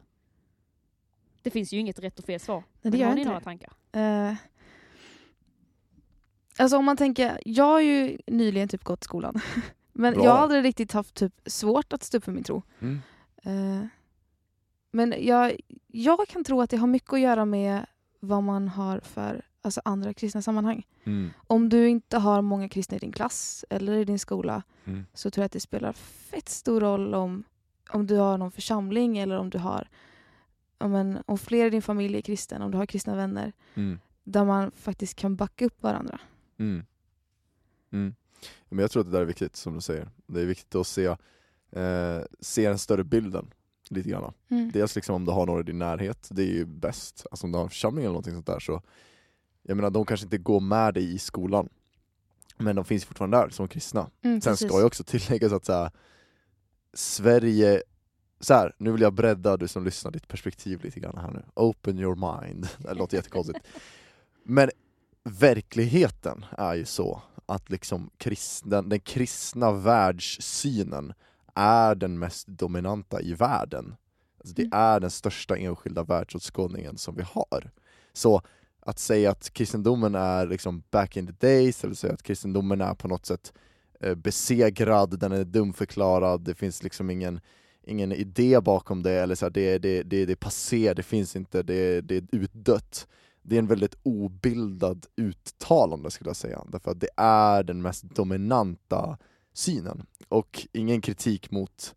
Det 1.47 1.51
finns 1.51 1.73
ju 1.73 1.79
inget 1.79 1.99
rätt 1.99 2.19
och 2.19 2.25
fel 2.25 2.39
svar. 2.39 2.63
Nej, 2.81 2.91
det 2.91 2.97
gör 2.97 3.07
har 3.07 3.15
ni 3.15 3.21
inte 3.21 3.29
några 3.29 3.41
tankar? 3.43 3.73
Eh, 3.91 4.33
alltså 6.57 6.77
om 6.77 6.85
man 6.85 6.97
tänker, 6.97 7.39
jag 7.45 7.63
har 7.63 7.79
ju 7.79 8.17
nyligen 8.27 8.69
typ 8.69 8.83
gått 8.83 9.03
skolan. 9.03 9.39
Men 9.93 10.13
Bra. 10.13 10.23
jag 10.23 10.31
har 10.31 10.37
aldrig 10.37 10.63
riktigt 10.63 10.91
haft 10.91 11.13
typ 11.13 11.33
svårt 11.45 11.93
att 11.93 12.03
stå 12.03 12.17
upp 12.17 12.23
för 12.23 12.31
min 12.31 12.43
tro. 12.43 12.61
Mm. 12.79 12.99
Eh, 13.43 13.87
men 14.91 15.13
jag, 15.17 15.55
jag 15.87 16.27
kan 16.27 16.43
tro 16.43 16.61
att 16.61 16.69
det 16.69 16.77
har 16.77 16.87
mycket 16.87 17.13
att 17.13 17.19
göra 17.19 17.45
med 17.45 17.85
vad 18.19 18.43
man 18.43 18.67
har 18.67 18.99
för 18.99 19.45
alltså 19.61 19.81
andra 19.85 20.13
kristna 20.13 20.41
sammanhang. 20.41 20.87
Mm. 21.03 21.29
Om 21.47 21.69
du 21.69 21.89
inte 21.89 22.17
har 22.17 22.41
många 22.41 22.69
kristna 22.69 22.97
i 22.97 22.99
din 22.99 23.11
klass 23.11 23.65
eller 23.69 23.93
i 23.93 24.05
din 24.05 24.19
skola 24.19 24.63
Mm. 24.87 25.05
så 25.13 25.31
tror 25.31 25.41
jag 25.41 25.45
att 25.45 25.51
det 25.51 25.59
spelar 25.59 25.93
fett 25.93 26.49
stor 26.49 26.81
roll 26.81 27.13
om, 27.15 27.43
om 27.89 28.07
du 28.07 28.15
har 28.15 28.37
någon 28.37 28.51
församling 28.51 29.17
eller 29.17 29.37
om 29.37 29.49
du 29.49 29.57
har 29.57 29.87
om, 30.77 30.95
en, 30.95 31.17
om 31.25 31.37
fler 31.37 31.65
i 31.65 31.69
din 31.69 31.81
familj 31.81 32.17
är 32.17 32.21
kristen, 32.21 32.61
om 32.61 32.71
du 32.71 32.77
har 32.77 32.85
kristna 32.85 33.15
vänner 33.15 33.53
Mm. 33.75 33.99
där 34.23 34.45
man 34.45 34.71
faktiskt 34.71 35.15
kan 35.15 35.35
backa 35.35 35.65
upp 35.65 35.83
varandra. 35.83 36.19
Mm. 36.57 36.85
Mm. 37.91 38.15
Men 38.69 38.79
jag 38.79 38.91
tror 38.91 39.01
att 39.01 39.07
det 39.07 39.11
där 39.11 39.21
är 39.21 39.25
viktigt, 39.25 39.55
som 39.55 39.73
du 39.75 39.81
säger. 39.81 40.09
Det 40.27 40.41
är 40.41 40.45
viktigt 40.45 40.75
att 40.75 40.87
se, 40.87 41.05
eh, 41.71 42.21
se 42.39 42.67
den 42.67 42.77
större 42.79 43.03
bilden 43.03 43.53
lite 43.89 44.09
grann. 44.09 44.33
Mm. 44.49 44.71
Dels 44.71 44.95
liksom 44.95 45.15
om 45.15 45.25
du 45.25 45.31
har 45.31 45.45
några 45.45 45.59
i 45.59 45.63
din 45.63 45.79
närhet, 45.79 46.27
det 46.31 46.41
är 46.41 46.53
ju 46.53 46.65
bäst. 46.65 47.25
Alltså 47.31 47.45
om 47.47 47.51
du 47.51 47.57
har 47.57 47.63
en 47.63 47.69
församling 47.69 48.03
eller 48.03 48.11
någonting 48.13 48.33
sånt 48.33 48.45
där 48.45 48.59
så, 48.59 48.81
jag 49.63 49.75
menar 49.77 49.89
de 49.89 50.05
kanske 50.05 50.25
inte 50.25 50.37
går 50.37 50.59
med 50.59 50.93
dig 50.93 51.13
i 51.13 51.19
skolan, 51.19 51.69
men 52.57 52.75
de 52.75 52.85
finns 52.85 53.05
fortfarande 53.05 53.37
där 53.37 53.49
som 53.49 53.67
kristna. 53.67 54.09
Mm, 54.21 54.41
Sen 54.41 54.51
precis. 54.53 54.67
ska 54.67 54.77
jag 54.77 54.85
också 54.87 55.03
tillägga 55.03 55.49
så 55.49 55.55
att 55.55 55.65
så 55.65 55.73
här, 55.73 55.91
Sverige, 56.93 57.83
så 58.39 58.53
här, 58.53 58.73
nu 58.77 58.91
vill 58.91 59.01
jag 59.01 59.13
bredda 59.13 59.57
du 59.57 59.67
som 59.67 59.85
lyssnar 59.85 60.11
ditt 60.11 60.27
perspektiv 60.27 60.83
lite 60.83 60.99
grann 60.99 61.17
här 61.17 61.31
nu. 61.31 61.43
Open 61.55 61.99
your 61.99 62.15
mind. 62.41 62.67
Det 62.77 62.93
låter 62.93 63.17
jättekonstigt. 63.17 63.59
Men 64.43 64.69
verkligheten 65.23 66.45
är 66.57 66.75
ju 66.75 66.85
så 66.85 67.21
att 67.45 67.69
liksom 67.69 68.09
kristna, 68.17 68.81
den 68.81 68.99
kristna 68.99 69.71
världssynen 69.71 71.13
är 71.55 71.95
den 71.95 72.19
mest 72.19 72.47
dominanta 72.47 73.21
i 73.21 73.33
världen. 73.33 73.95
Alltså 74.39 74.53
det 74.55 74.61
Mm. 74.61 74.79
är 74.79 74.99
den 74.99 75.11
största 75.11 75.57
enskilda 75.57 76.03
världsåskådningen 76.03 76.97
som 76.97 77.15
vi 77.15 77.23
har. 77.23 77.71
Så 78.13 78.41
att 78.79 78.99
säga 78.99 79.31
att 79.31 79.53
kristendomen 79.53 80.15
är 80.15 80.47
liksom 80.47 80.83
back 80.91 81.17
in 81.17 81.27
the 81.27 81.47
days, 81.47 81.83
eller 81.83 81.93
säga 81.95 82.13
att 82.13 82.23
kristendomen 82.23 82.81
är 82.81 82.93
på 82.93 83.07
något 83.07 83.25
sätt 83.25 83.53
eh, 83.99 84.15
besegrad, 84.15 85.19
den 85.19 85.31
är 85.31 85.43
dumförklarad, 85.43 86.41
det 86.41 86.55
finns 86.55 86.83
liksom 86.83 87.09
ingen, 87.09 87.39
ingen 87.87 88.11
idé 88.11 88.61
bakom 88.61 89.03
det, 89.03 89.11
eller 89.11 89.35
så 89.35 89.45
här, 89.45 89.49
det, 89.49 89.77
det, 89.77 90.03
det, 90.03 90.25
det 90.25 90.33
är 90.33 90.35
passé, 90.35 90.93
det 90.93 91.03
finns 91.03 91.35
inte, 91.35 91.63
det, 91.63 92.01
det 92.01 92.15
är 92.15 92.23
utdött. 92.31 93.07
Det 93.41 93.55
är 93.55 93.59
en 93.59 93.67
väldigt 93.67 93.97
obildad 94.03 95.05
uttalande 95.15 96.11
skulle 96.11 96.29
jag 96.29 96.35
säga, 96.35 96.63
därför 96.71 96.91
att 96.91 96.99
det 96.99 97.09
är 97.17 97.63
den 97.63 97.81
mest 97.81 98.03
dominanta 98.03 99.17
synen. 99.53 100.05
Och 100.29 100.67
ingen 100.73 101.01
kritik 101.01 101.51
mot 101.51 101.95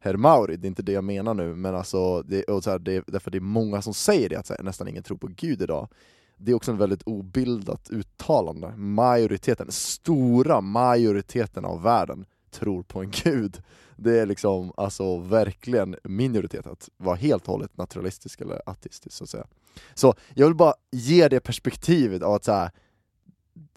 herr 0.00 0.16
Mauri, 0.16 0.56
det 0.56 0.66
är 0.66 0.68
inte 0.68 0.82
det 0.82 0.92
jag 0.92 1.04
menar 1.04 1.34
nu, 1.34 1.54
men 1.54 1.74
alltså, 1.74 2.22
det, 2.22 2.42
och 2.44 2.64
så 2.64 2.70
här, 2.70 2.78
det, 2.78 3.04
därför 3.06 3.30
det 3.30 3.38
är 3.38 3.40
många 3.40 3.82
som 3.82 3.94
säger 3.94 4.28
det, 4.28 4.36
att 4.36 4.46
så 4.46 4.54
här, 4.54 4.62
nästan 4.62 4.88
ingen 4.88 5.02
tror 5.02 5.16
på 5.16 5.28
Gud 5.36 5.62
idag. 5.62 5.88
Det 6.36 6.50
är 6.52 6.56
också 6.56 6.70
en 6.70 6.78
väldigt 6.78 7.02
obildat 7.02 7.90
uttalande. 7.90 8.76
Majoriteten, 8.76 9.66
stora 9.70 10.60
majoriteten 10.60 11.64
av 11.64 11.82
världen 11.82 12.24
tror 12.52 12.82
på 12.82 13.02
en 13.02 13.10
gud. 13.10 13.62
Det 13.96 14.20
är 14.20 14.26
liksom 14.26 14.72
alltså 14.76 15.18
verkligen 15.18 15.96
minoritet 16.04 16.66
att 16.66 16.88
vara 16.96 17.16
helt 17.16 17.42
och 17.42 17.52
hållet 17.52 17.76
naturalistisk 17.76 18.40
eller 18.40 18.62
ateistisk 18.66 19.16
så 19.16 19.24
att 19.24 19.30
säga. 19.30 19.46
Så 19.94 20.14
jag 20.34 20.46
vill 20.46 20.56
bara 20.56 20.74
ge 20.90 21.28
det 21.28 21.40
perspektivet 21.40 22.22
av 22.22 22.34
att 22.34 22.44
så 22.44 22.52
här, 22.52 22.70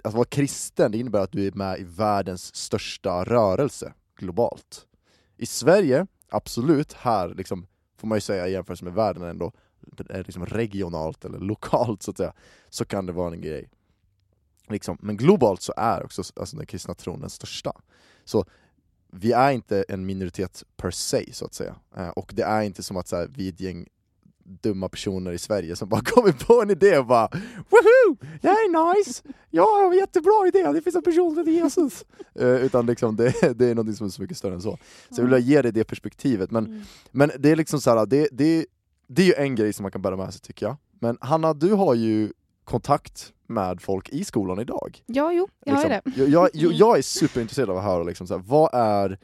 att 0.03 0.13
vara 0.13 0.25
kristen, 0.25 0.91
det 0.91 0.97
innebär 0.97 1.19
att 1.19 1.31
du 1.31 1.47
är 1.47 1.51
med 1.51 1.79
i 1.79 1.83
världens 1.83 2.55
största 2.55 3.23
rörelse 3.23 3.93
globalt. 4.15 4.87
I 5.37 5.45
Sverige, 5.45 6.07
absolut, 6.29 6.93
här 6.93 7.29
liksom, 7.29 7.67
får 7.97 8.07
man 8.07 8.15
ju 8.15 8.21
säga 8.21 8.47
i 8.47 8.51
jämförelse 8.51 8.85
med 8.85 8.93
världen 8.93 9.23
ändå, 9.23 9.51
liksom 10.09 10.45
regionalt 10.45 11.25
eller 11.25 11.39
lokalt 11.39 12.03
så 12.03 12.11
att 12.11 12.17
säga, 12.17 12.33
så 12.69 12.85
kan 12.85 13.05
det 13.05 13.11
vara 13.11 13.33
en 13.33 13.41
grej. 13.41 13.69
Liksom. 14.67 14.97
Men 15.01 15.17
globalt 15.17 15.61
så 15.61 15.73
är 15.77 16.03
också 16.03 16.23
alltså, 16.35 16.57
den 16.57 16.65
kristna 16.65 16.93
tron 16.93 17.21
den 17.21 17.29
största. 17.29 17.71
Så 18.23 18.45
vi 19.19 19.31
är 19.31 19.51
inte 19.51 19.85
en 19.89 20.05
minoritet 20.05 20.63
per 20.77 20.91
se, 20.91 21.33
så 21.33 21.45
att 21.45 21.53
säga. 21.53 21.75
Eh, 21.97 22.09
och 22.09 22.31
det 22.35 22.43
är 22.43 22.61
inte 22.61 22.83
som 22.83 22.97
att 22.97 23.07
så 23.07 23.15
här, 23.15 23.29
vi 23.35 23.47
är 23.47 23.51
ett 23.53 23.59
gäng 23.59 23.87
dumma 24.43 24.89
personer 24.89 25.31
i 25.31 25.37
Sverige 25.37 25.75
som 25.75 25.89
bara 25.89 26.01
kommer 26.05 26.31
på 26.31 26.61
en 26.61 26.69
idé 26.69 26.97
och 26.97 27.05
bara 27.05 27.27
Woho! 27.69 28.15
Det 28.41 28.47
här 28.47 28.55
är 28.55 28.95
nice! 28.97 29.21
Ja, 29.49 29.77
det 29.77 29.85
var 29.85 29.91
en 29.93 29.97
jättebra 29.99 30.47
idé, 30.47 30.71
det 30.73 30.81
finns 30.81 30.95
en 30.95 31.03
person 31.03 31.35
som 31.35 31.53
Jesus! 31.53 32.05
Eh, 32.39 32.47
utan 32.55 32.85
liksom 32.85 33.15
det, 33.15 33.33
det 33.55 33.65
är 33.65 33.75
något 33.75 33.95
som 33.97 34.05
är 34.07 34.11
så 34.11 34.21
mycket 34.21 34.37
större 34.37 34.53
än 34.53 34.61
så. 34.61 34.77
Så 35.09 35.21
jag 35.21 35.27
vill 35.27 35.47
ge 35.47 35.61
dig 35.61 35.71
det 35.71 35.83
perspektivet. 35.83 36.51
Men, 36.51 36.65
Mm. 36.65 36.81
men 37.11 37.31
det 37.39 37.51
är 37.51 37.55
liksom 37.55 37.81
så 37.81 37.89
här, 37.89 38.05
det, 38.05 38.27
det, 38.31 38.65
det 39.07 39.21
är 39.21 39.25
ju 39.25 39.33
en 39.33 39.55
grej 39.55 39.73
som 39.73 39.83
man 39.83 39.91
kan 39.91 40.01
bära 40.01 40.15
med 40.17 40.33
sig 40.33 40.41
tycker 40.41 40.65
jag. 40.65 40.75
Men 40.99 41.17
Hanna, 41.21 41.53
du 41.53 41.71
har 41.73 41.93
ju 41.93 42.33
kontakt 42.65 43.33
med 43.47 43.81
folk 43.81 44.09
i 44.09 44.23
skolan 44.25 44.59
idag. 44.59 45.03
Ja, 45.05 45.31
jo, 45.33 45.47
jag 45.65 45.75
har 45.75 45.83
ju 45.83 45.89
det. 45.89 46.01
Liksom, 46.05 46.23
jag, 46.23 46.29
jag, 46.29 46.49
jag, 46.53 46.73
jag 46.73 46.97
är 46.97 47.01
superintresserad 47.01 47.69
av 47.69 47.77
att 47.77 47.83
höra 47.83 48.03
liksom, 48.03 48.27
så 48.27 48.33
här, 48.37 48.43
vad 48.47 48.69
är 48.73 49.19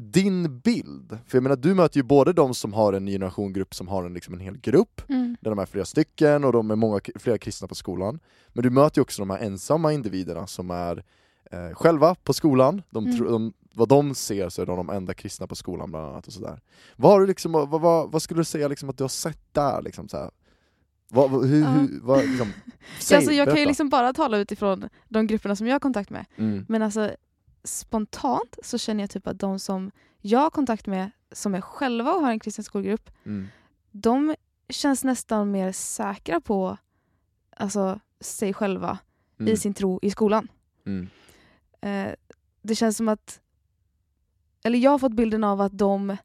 din 0.00 0.60
bild? 0.60 1.18
För 1.26 1.36
jag 1.38 1.42
menar, 1.42 1.56
du 1.56 1.74
möter 1.74 1.96
ju 1.96 2.02
både 2.02 2.32
de 2.32 2.54
som 2.54 2.72
har 2.72 2.92
en 2.92 3.06
generationgrupp 3.06 3.74
som 3.74 3.88
har 3.88 4.04
en, 4.04 4.14
liksom, 4.14 4.34
en 4.34 4.40
hel 4.40 4.58
grupp, 4.58 5.02
Mm. 5.08 5.36
där 5.40 5.50
de 5.50 5.58
är 5.58 5.66
flera 5.66 5.84
stycken 5.84 6.44
och 6.44 6.52
de 6.52 6.70
är 6.70 6.76
många, 6.76 7.00
flera 7.14 7.38
kristna 7.38 7.68
på 7.68 7.74
skolan. 7.74 8.20
Men 8.48 8.62
du 8.62 8.70
möter 8.70 8.98
ju 8.98 9.02
också 9.02 9.22
de 9.22 9.30
här 9.30 9.38
ensamma 9.38 9.92
individerna 9.92 10.46
som 10.46 10.70
är 10.70 11.04
eh, 11.50 11.74
själva 11.74 12.14
på 12.14 12.32
skolan, 12.32 12.82
de, 12.90 13.06
Mm. 13.06 13.24
de, 13.24 13.52
vad 13.74 13.88
de 13.88 14.14
ser 14.14 14.48
så 14.48 14.62
är 14.62 14.66
de 14.66 14.76
de 14.76 14.90
enda 14.90 15.14
kristna 15.14 15.46
på 15.46 15.54
skolan 15.56 15.90
bland 15.90 16.06
annat. 16.06 16.26
och 16.26 16.32
sådär. 16.32 16.60
Vad, 16.96 17.12
har 17.12 17.20
du 17.20 17.26
liksom, 17.26 17.52
vad, 17.52 17.68
vad, 17.80 18.12
vad 18.12 18.22
skulle 18.22 18.40
du 18.40 18.44
säga 18.44 18.68
liksom, 18.68 18.88
att 18.90 18.96
du 18.98 19.04
har 19.04 19.08
sett 19.08 19.40
där? 19.54 19.82
Liksom, 19.82 20.08
så 20.08 20.16
här? 20.16 20.30
Vad, 21.10 21.46
hur, 21.46 21.60
Ja. 21.62 21.68
hur, 21.68 22.00
vad, 22.02 22.24
liksom, 22.24 22.52
säg, 22.98 23.16
alltså, 23.16 23.32
jag 23.32 23.46
kan 23.46 23.54
ju 23.54 23.56
berätta. 23.56 23.68
liksom 23.68 23.88
bara 23.88 24.12
tala 24.12 24.38
utifrån 24.38 24.88
de 25.08 25.26
grupperna 25.26 25.56
som 25.56 25.66
jag 25.66 25.74
har 25.74 25.80
kontakt 25.80 26.10
med. 26.10 26.24
Mm. 26.36 26.66
Men 26.68 26.82
alltså 26.82 27.10
spontant 27.64 28.58
så 28.62 28.78
känner 28.78 29.02
jag 29.02 29.10
typ 29.10 29.26
att 29.26 29.38
de 29.38 29.58
som 29.58 29.90
jag 30.20 30.40
har 30.40 30.50
kontakt 30.50 30.86
med 30.86 31.10
som 31.32 31.54
är 31.54 31.60
själva 31.60 32.12
och 32.12 32.20
har 32.22 32.30
en 32.30 32.40
kristen 32.40 32.64
skolgrupp, 32.64 33.10
Mm. 33.24 33.46
de 33.90 34.34
känns 34.68 35.04
nästan 35.04 35.50
mer 35.50 35.72
säkra 35.72 36.40
på 36.40 36.76
alltså, 37.56 38.00
sig 38.20 38.54
själva 38.54 38.98
Mm. 39.40 39.52
i 39.52 39.56
sin 39.56 39.74
tro 39.74 39.98
i 40.02 40.10
skolan. 40.10 40.48
Mm. 40.86 41.08
Eh, 41.80 42.14
det 42.62 42.74
känns 42.74 42.96
som 42.96 43.08
att, 43.08 43.40
eller 44.64 44.78
jag 44.78 44.90
har 44.90 44.98
fått 44.98 45.12
bilden 45.12 45.44
av 45.44 45.60
att 45.60 45.78
de, 45.78 46.16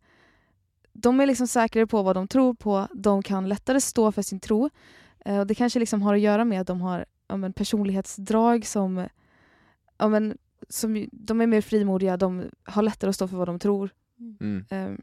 de 0.98 1.20
är 1.20 1.26
liksom 1.26 1.48
säkrare 1.48 1.88
på 1.88 2.04
vad 2.04 2.16
de 2.16 2.28
tror 2.28 2.54
på, 2.54 2.88
de 2.94 3.24
kan 3.24 3.50
lättare 3.50 3.82
stå 3.82 4.12
för 4.12 4.22
sin 4.22 4.40
tro. 4.40 4.70
Eh, 5.26 5.40
och 5.40 5.48
det 5.48 5.56
kanske 5.56 5.80
liksom 5.80 6.02
har 6.02 6.14
att 6.14 6.20
göra 6.20 6.46
med 6.46 6.62
att 6.62 6.68
de 6.68 6.82
har 6.82 7.06
ja, 7.28 7.38
men, 7.38 7.54
personlighetsdrag 7.54 8.66
som, 8.66 9.08
ja, 9.98 10.08
men, 10.08 10.38
som, 10.70 11.08
de 11.12 11.42
är 11.42 11.48
mer 11.48 11.62
frimodiga, 11.62 12.18
de 12.18 12.44
har 12.64 12.82
lättare 12.82 13.10
att 13.10 13.16
stå 13.16 13.28
för 13.28 13.38
vad 13.38 13.48
de 13.48 13.60
tror. 13.60 13.90
Mm. 14.40 14.66
Eh, 14.70 15.00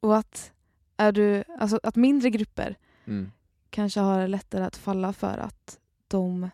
och 0.00 0.16
att, 0.16 0.52
är 0.96 1.12
du, 1.12 1.44
alltså, 1.58 1.80
att 1.82 1.96
mindre 1.96 2.30
grupper 2.30 2.76
Mm. 3.04 3.30
kanske 3.70 4.00
har 4.00 4.28
lättare 4.28 4.64
att 4.64 4.76
falla 4.76 5.12
för 5.12 5.38
att 5.38 5.78
de, 6.08 6.50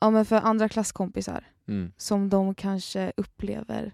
ja 0.00 0.10
men 0.10 0.24
för 0.24 0.36
andra 0.36 0.68
klasskompisar 0.68 1.44
Mm. 1.66 1.92
som 1.96 2.28
de 2.28 2.54
kanske 2.54 3.12
upplever 3.16 3.92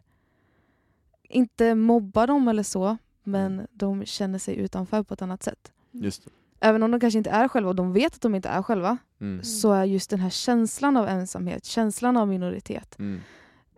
inte 1.28 1.74
mobbar 1.74 2.26
dem 2.26 2.48
eller 2.48 2.62
så, 2.62 2.96
men 3.24 3.52
Mm. 3.54 3.66
de 3.72 4.04
känner 4.04 4.38
sig 4.38 4.56
utanför 4.56 5.02
på 5.02 5.14
ett 5.14 5.22
annat 5.22 5.42
sätt. 5.42 5.72
Just 5.90 6.24
det. 6.24 6.30
Även 6.60 6.82
om 6.82 6.90
de 6.90 7.00
kanske 7.00 7.18
inte 7.18 7.30
är 7.30 7.48
själva 7.48 7.68
och 7.70 7.76
de 7.76 7.92
vet 7.92 8.14
att 8.14 8.20
de 8.20 8.34
inte 8.34 8.48
är 8.48 8.62
själva 8.62 8.98
Mm. 9.20 9.42
så 9.42 9.72
är 9.72 9.84
just 9.84 10.10
den 10.10 10.20
här 10.20 10.30
känslan 10.30 10.96
av 10.96 11.08
ensamhet, 11.08 11.64
känslan 11.64 12.16
av 12.16 12.28
minoritet 12.28 12.98
Mm. 12.98 13.20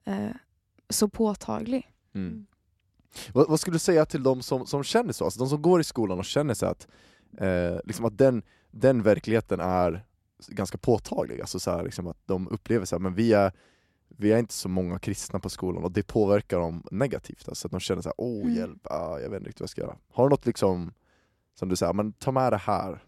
eh, 0.05 0.31
så 0.91 1.09
påtaglig. 1.09 1.93
Mm. 2.15 2.47
Vad, 3.33 3.49
vad 3.49 3.61
skulle 3.61 3.75
du 3.75 3.79
säga 3.79 4.05
till 4.07 4.23
de 4.23 4.43
som, 4.43 4.67
som 4.67 4.85
känner 4.85 5.13
så, 5.13 5.25
alltså 5.25 5.39
de 5.39 5.49
som 5.49 5.63
går 5.63 5.81
i 5.81 5.85
skolan 5.85 6.19
och 6.19 6.25
känner 6.25 6.55
sig 6.55 6.69
att, 6.69 6.87
eh, 7.39 7.77
liksom 7.85 8.05
att 8.05 8.19
den, 8.19 8.43
den 8.71 9.03
verkligheten 9.03 9.61
är 9.61 10.05
ganska 10.49 10.79
påtaglig, 10.79 11.41
alltså 11.41 11.59
så 11.59 11.71
här, 11.71 11.85
liksom 11.85 12.07
att 12.07 12.19
de 12.27 12.49
upplever 12.49 12.85
så 12.87 12.95
här, 12.97 13.01
men 13.01 13.15
vi 13.15 13.33
är, 13.33 13.53
vi 14.09 14.33
är 14.33 14.39
inte 14.39 14.55
så 14.55 14.69
många 14.69 14.99
kristna 14.99 15.39
på 15.41 15.49
skolan 15.51 15.85
och 15.85 15.93
det 15.93 16.03
påverkar 16.07 16.59
dem 16.59 16.83
negativt, 16.91 17.49
alltså 17.49 17.69
att 17.69 17.73
de 17.73 17.81
känner 17.81 18.03
så 18.03 18.09
här, 18.09 18.15
åh 18.19 18.43
Mm. 18.43 18.55
hjälp, 18.55 18.87
ah, 18.91 19.19
jag 19.19 19.31
vet 19.31 19.37
inte 19.39 19.49
riktigt 19.49 19.61
vad 19.61 19.65
jag 19.65 19.71
ska 19.71 19.81
göra. 19.81 19.97
Har 20.13 20.25
du 20.25 20.31
något 20.31 20.47
liksom, 20.47 20.93
som 21.55 21.69
du 21.69 21.77
säger, 21.77 21.93
men 21.93 22.13
ta 22.13 22.33
med 22.33 22.53
det 22.53 22.57
här? 22.57 23.03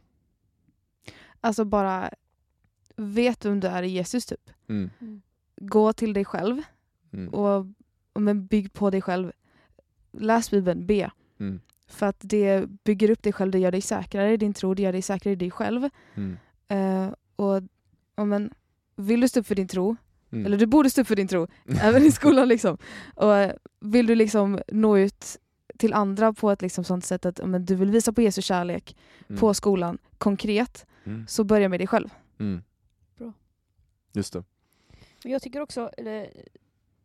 Alltså 1.41 1.65
bara 1.65 2.11
vet 2.97 3.45
vem 3.45 3.61
du 3.61 3.69
är 3.69 3.83
i 3.83 3.89
Jesus 3.89 4.27
typ. 4.27 4.51
Mm. 4.69 4.91
Gå 5.57 5.93
till 5.93 6.13
dig 6.13 6.25
själv 6.25 6.63
Mm. 7.13 7.35
och, 7.35 7.67
och 8.13 8.23
men 8.23 8.47
bygg 8.47 8.73
på 8.73 8.91
dig 8.91 9.03
själv. 9.03 9.33
Läs 10.13 10.51
Bibeln, 10.51 10.87
be. 10.87 11.11
Mm. 11.41 11.61
För 11.87 12.07
att 12.07 12.17
det 12.21 12.67
bygger 12.85 13.11
upp 13.11 13.23
dig 13.23 13.33
själv, 13.33 13.51
det 13.51 13.59
gör 13.59 13.71
dig 13.73 13.81
säkrare 13.81 14.33
i 14.33 14.37
din 14.37 14.55
tro, 14.55 14.75
det 14.75 14.83
gör 14.83 14.93
dig 14.93 15.03
säkrare 15.03 15.33
i 15.33 15.37
dig 15.37 15.51
själv. 15.51 15.89
Mm. 16.15 16.37
Eh, 16.69 17.15
och, 17.37 17.63
och 18.15 18.29
men, 18.29 18.55
vill 18.97 19.21
du 19.21 19.29
stå 19.29 19.41
upp 19.41 19.47
för 19.47 19.55
din 19.55 19.69
tro, 19.69 19.97
Mm. 20.33 20.47
eller 20.47 20.57
du 20.59 20.67
borde 20.67 20.91
stå 20.91 21.01
upp 21.01 21.07
för 21.07 21.17
din 21.17 21.29
tro, 21.29 21.47
även 21.83 22.03
i 22.03 22.13
skolan 22.13 22.49
liksom. 22.49 22.79
Och 23.15 23.37
eh, 23.37 23.53
vill 23.81 24.07
du 24.07 24.15
liksom 24.15 24.61
nå 24.69 24.99
ut 24.99 25.37
till 25.79 25.93
andra 25.95 26.33
på 26.33 26.51
ett 26.51 26.63
liksom 26.63 26.85
sånt 26.85 27.05
sätt 27.05 27.27
att 27.27 27.47
men, 27.47 27.65
du 27.65 27.75
vill 27.75 27.91
visa 27.91 28.13
på 28.13 28.23
Jesu 28.23 28.43
kärlek 28.43 28.97
Mm. 29.29 29.41
på 29.41 29.55
skolan, 29.55 29.99
konkret, 30.19 30.87
Mm. 31.05 31.27
så 31.29 31.45
börja 31.45 31.69
med 31.69 31.81
dig 31.81 31.87
själv. 31.87 32.09
Mm. 32.41 32.63
Bra. 33.19 33.33
Just 34.13 34.33
det. 34.33 34.45
Jag 35.23 35.43
tycker 35.43 35.61
också, 35.61 35.91
eller, 35.97 36.31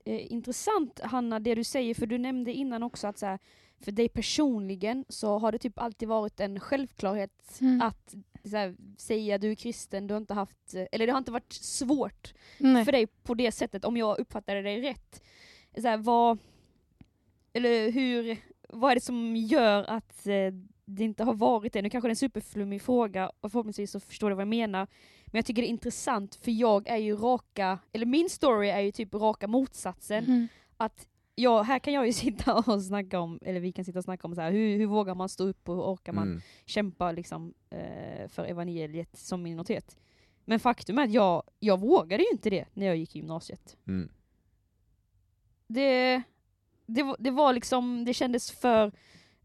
eh, 0.06 0.32
intressant 0.34 1.00
Hanna, 1.04 1.40
det 1.40 1.56
du 1.56 1.64
säger, 1.64 1.96
för 1.96 2.06
du 2.06 2.18
nämnde 2.18 2.54
innan 2.54 2.84
också 2.84 3.08
att 3.08 3.18
så 3.18 3.26
här, 3.26 3.40
för 3.84 3.92
dig 3.92 4.10
personligen 4.10 5.06
så 5.10 5.38
har 5.38 5.52
det 5.52 5.58
typ 5.58 5.80
alltid 5.80 6.08
varit 6.10 6.40
en 6.40 6.60
självklarhet 6.60 7.58
Mm. 7.62 7.82
att 7.82 8.16
här, 8.52 8.76
säga 8.98 9.38
du 9.38 9.52
är 9.52 9.56
kristen, 9.56 10.08
du 10.08 10.14
har 10.14 10.22
inte 10.22 10.34
haft, 10.34 10.74
eller 10.92 11.06
det 11.06 11.12
har 11.12 11.18
inte 11.18 11.32
varit 11.32 11.54
svårt 11.54 12.34
Nej. 12.58 12.86
för 12.86 12.92
dig 12.92 13.08
på 13.08 13.34
det 13.34 13.52
sättet, 13.52 13.86
om 13.86 13.98
jag 13.98 14.20
uppfattade 14.20 14.62
dig 14.62 14.82
rätt. 14.82 15.24
Så 15.78 15.88
här, 15.88 15.98
vad, 15.98 16.38
eller 17.54 17.92
hur, 17.92 18.38
vad 18.70 18.92
är 18.92 18.96
det 18.96 19.02
som 19.02 19.36
gör 19.36 19.84
att 19.84 20.28
eh, 20.28 20.54
det 20.86 21.04
inte 21.04 21.24
har 21.24 21.34
varit 21.34 21.74
det? 21.74 21.82
Nu 21.82 21.90
kanske 21.90 22.08
det 22.08 22.10
är 22.10 22.12
en 22.12 22.16
superflummig 22.16 22.82
fråga 22.82 23.32
och 23.42 23.52
förhoppningsvis 23.52 23.92
så 23.92 24.00
förstår 24.00 24.30
du 24.30 24.36
vad 24.36 24.42
jag 24.42 24.48
menar. 24.48 24.88
Men 25.26 25.38
jag 25.40 25.46
tycker 25.46 25.62
det 25.62 25.68
är 25.68 25.70
intressant 25.70 26.36
för 26.36 26.52
jag 26.52 26.88
är 26.88 26.98
ju 26.98 27.16
raka, 27.16 27.80
eller 27.92 28.06
min 28.06 28.30
story 28.30 28.70
är 28.70 28.80
ju 28.80 28.92
typ 28.92 29.14
raka 29.14 29.48
motsatsen. 29.48 30.24
Mm. 30.26 30.48
Att 30.78 31.08
ja, 31.36 31.62
här 31.62 31.80
kan 31.80 31.94
jag 31.94 32.06
ju 32.06 32.14
sitta 32.24 32.54
och 32.56 32.84
snacka 32.84 33.20
om, 33.20 33.40
eller 33.42 33.60
vi 33.60 33.72
kan 33.72 33.86
sitta 33.86 34.00
och 34.00 34.04
snacka 34.06 34.28
om 34.28 34.36
så 34.36 34.42
här, 34.42 34.52
hur, 34.52 34.78
hur 34.78 34.86
vågar 34.86 35.16
man 35.16 35.30
stå 35.30 35.44
upp 35.44 35.70
och 35.70 35.76
hur 35.76 35.84
orkar 35.84 36.14
man 36.14 36.28
Mm. 36.28 36.42
kämpa 36.66 37.12
liksom, 37.12 37.54
eh, 37.70 38.28
för 38.28 38.46
evangeliet 38.46 39.18
som 39.18 39.44
minoritet. 39.44 39.98
Men 40.46 40.60
faktum 40.60 40.98
är 41.00 41.04
att 41.04 41.12
jag, 41.14 41.44
jag 41.60 41.80
vågade 41.80 42.24
ju 42.24 42.30
inte 42.32 42.50
det 42.50 42.66
när 42.74 42.86
jag 42.86 42.98
gick 42.98 43.16
i 43.16 43.20
gymnasiet. 43.20 43.78
Mm. 43.88 44.10
Det, 45.68 46.22
det, 46.86 47.16
det 47.20 47.32
var 47.32 47.54
liksom, 47.54 48.06
det 48.06 48.14
kändes 48.14 48.52
för 48.52 48.92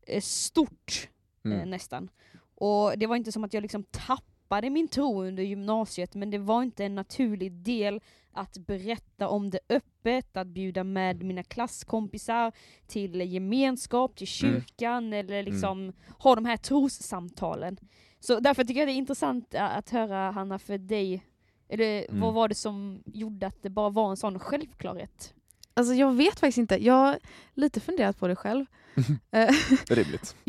eh, 0.07 0.21
stort 0.21 1.09
eh, 1.45 1.53
Mm. 1.53 1.71
nästan. 1.71 2.11
Och 2.55 2.99
det 2.99 3.07
var 3.07 3.17
inte 3.17 3.33
som 3.33 3.45
att 3.45 3.55
jag 3.55 3.63
liksom 3.63 3.83
tappade 3.85 4.25
min 4.71 4.89
tro 4.89 5.23
under 5.25 5.43
gymnasiet, 5.43 6.15
men 6.15 6.31
det 6.31 6.39
var 6.39 6.63
inte 6.63 6.85
en 6.85 6.95
naturlig 6.95 7.53
del 7.53 8.01
att 8.33 8.59
berätta 8.59 9.29
om 9.29 9.51
det 9.51 9.59
öppet, 9.69 10.37
att 10.37 10.47
bjuda 10.47 10.85
med 10.85 11.23
mina 11.23 11.43
klasskompisar 11.43 12.53
till 12.87 13.21
gemenskap, 13.33 14.17
till 14.17 14.29
Mm. 14.45 14.55
kyrkan 14.61 15.13
eller 15.13 15.43
liksom 15.43 15.93
ha 16.19 16.35
de 16.35 16.45
här 16.45 16.57
trossamtalen. 16.57 17.77
Så 18.21 18.41
därför 18.41 18.65
tycker 18.65 18.81
jag 18.81 18.89
det 18.89 18.93
är 18.93 18.97
intressant 18.97 19.55
att 19.55 19.91
höra 19.91 20.31
Hanna 20.31 20.59
för 20.59 20.79
dig, 20.79 21.23
eller 21.69 22.05
Mm. 22.09 22.21
vad 22.21 22.35
var 22.35 22.49
det 22.49 22.55
som 22.55 23.03
gjorde 23.07 23.47
att 23.47 23.63
det 23.63 23.71
bara 23.71 23.91
var 23.91 24.11
en 24.11 24.17
sån 24.17 24.39
självklarhet? 24.39 25.35
Alltså 25.75 25.95
jag 25.95 26.13
vet 26.15 26.41
faktiskt 26.41 26.59
inte. 26.59 26.85
Jag 26.85 26.95
har 26.95 27.19
lite 27.55 27.81
funderat 27.81 28.19
på 28.19 28.29
det 28.29 28.37
själv. 28.37 28.67
Eh, 29.31 29.49
Rimligt. 29.91 30.37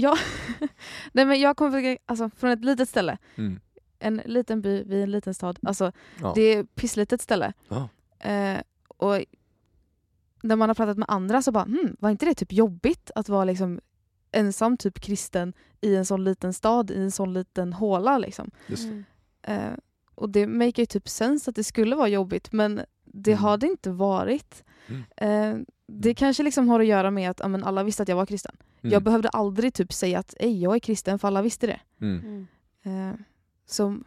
Nej, 1.13 1.25
men 1.25 1.39
jag 1.39 1.57
kommer 1.57 1.97
alltså, 2.05 2.29
från 2.29 2.49
ett 2.51 2.65
litet 2.65 2.89
ställe. 2.89 3.17
Mm. 3.37 3.59
En 3.99 4.21
liten 4.25 4.61
by 4.61 4.83
vid 4.83 5.03
en 5.03 5.11
liten 5.11 5.33
stad. 5.33 5.59
Alltså, 5.63 5.91
Ja. 6.21 6.31
Det 6.35 6.41
är 6.41 6.59
ett 6.63 6.75
pisslitet 6.75 7.21
ställe. 7.21 7.53
Ja. 7.67 7.89
Eh, 8.29 8.61
och 8.87 9.19
när 10.43 10.55
man 10.55 10.69
har 10.69 10.75
pratat 10.75 10.97
med 10.97 11.05
andra 11.09 11.41
så 11.41 11.51
bara, 11.51 11.63
hmm, 11.63 11.95
var 11.99 12.09
inte 12.09 12.25
det 12.25 12.33
typ 12.33 12.51
jobbigt 12.53 13.11
att 13.15 13.29
vara 13.29 13.43
liksom 13.43 13.79
ensam 14.31 14.77
typ 14.77 14.99
kristen 14.99 15.53
i 15.81 15.95
en 15.95 16.05
sån 16.05 16.23
liten 16.23 16.53
stad, 16.53 16.91
i 16.91 17.01
en 17.01 17.11
sån 17.11 17.33
liten 17.33 17.73
håla 17.73 18.17
liksom. 18.17 18.51
Just 18.67 18.83
det. 18.83 19.03
Mm. 19.43 19.63
Eh, 19.71 19.77
och 20.15 20.29
det 20.29 20.47
make 20.47 20.81
ju 20.81 20.85
typ 20.85 21.09
sens 21.09 21.47
att 21.47 21.55
det 21.55 21.63
skulle 21.63 21.95
vara 21.95 22.07
jobbigt 22.07 22.51
men 22.51 22.81
det 23.05 23.31
Mm. 23.31 23.43
har 23.43 23.57
det 23.57 23.67
inte 23.67 23.91
varit. 23.91 24.63
Mm. 24.87 25.03
Eh, 25.17 25.65
det 25.87 26.13
kanske 26.13 26.43
liksom 26.43 26.69
har 26.69 26.79
att 26.79 26.85
göra 26.85 27.11
med 27.11 27.29
att 27.29 27.39
ja, 27.39 27.47
men 27.47 27.63
alla 27.63 27.83
visste 27.83 28.03
att 28.03 28.09
jag 28.09 28.15
var 28.15 28.25
kristen. 28.25 28.55
Mm. 28.81 28.93
Jag 28.93 29.03
behövde 29.03 29.29
aldrig 29.29 29.73
typ 29.73 29.93
säga 29.93 30.19
att 30.19 30.33
Ej, 30.39 30.61
jag 30.61 30.75
är 30.75 30.79
kristen 30.79 31.19
för 31.19 31.27
alla 31.27 31.41
visste 31.41 31.67
det. 31.67 31.79
Mm. 32.01 32.19
Mm. 32.83 33.09
Eh, 33.09 33.15
så 33.69 33.99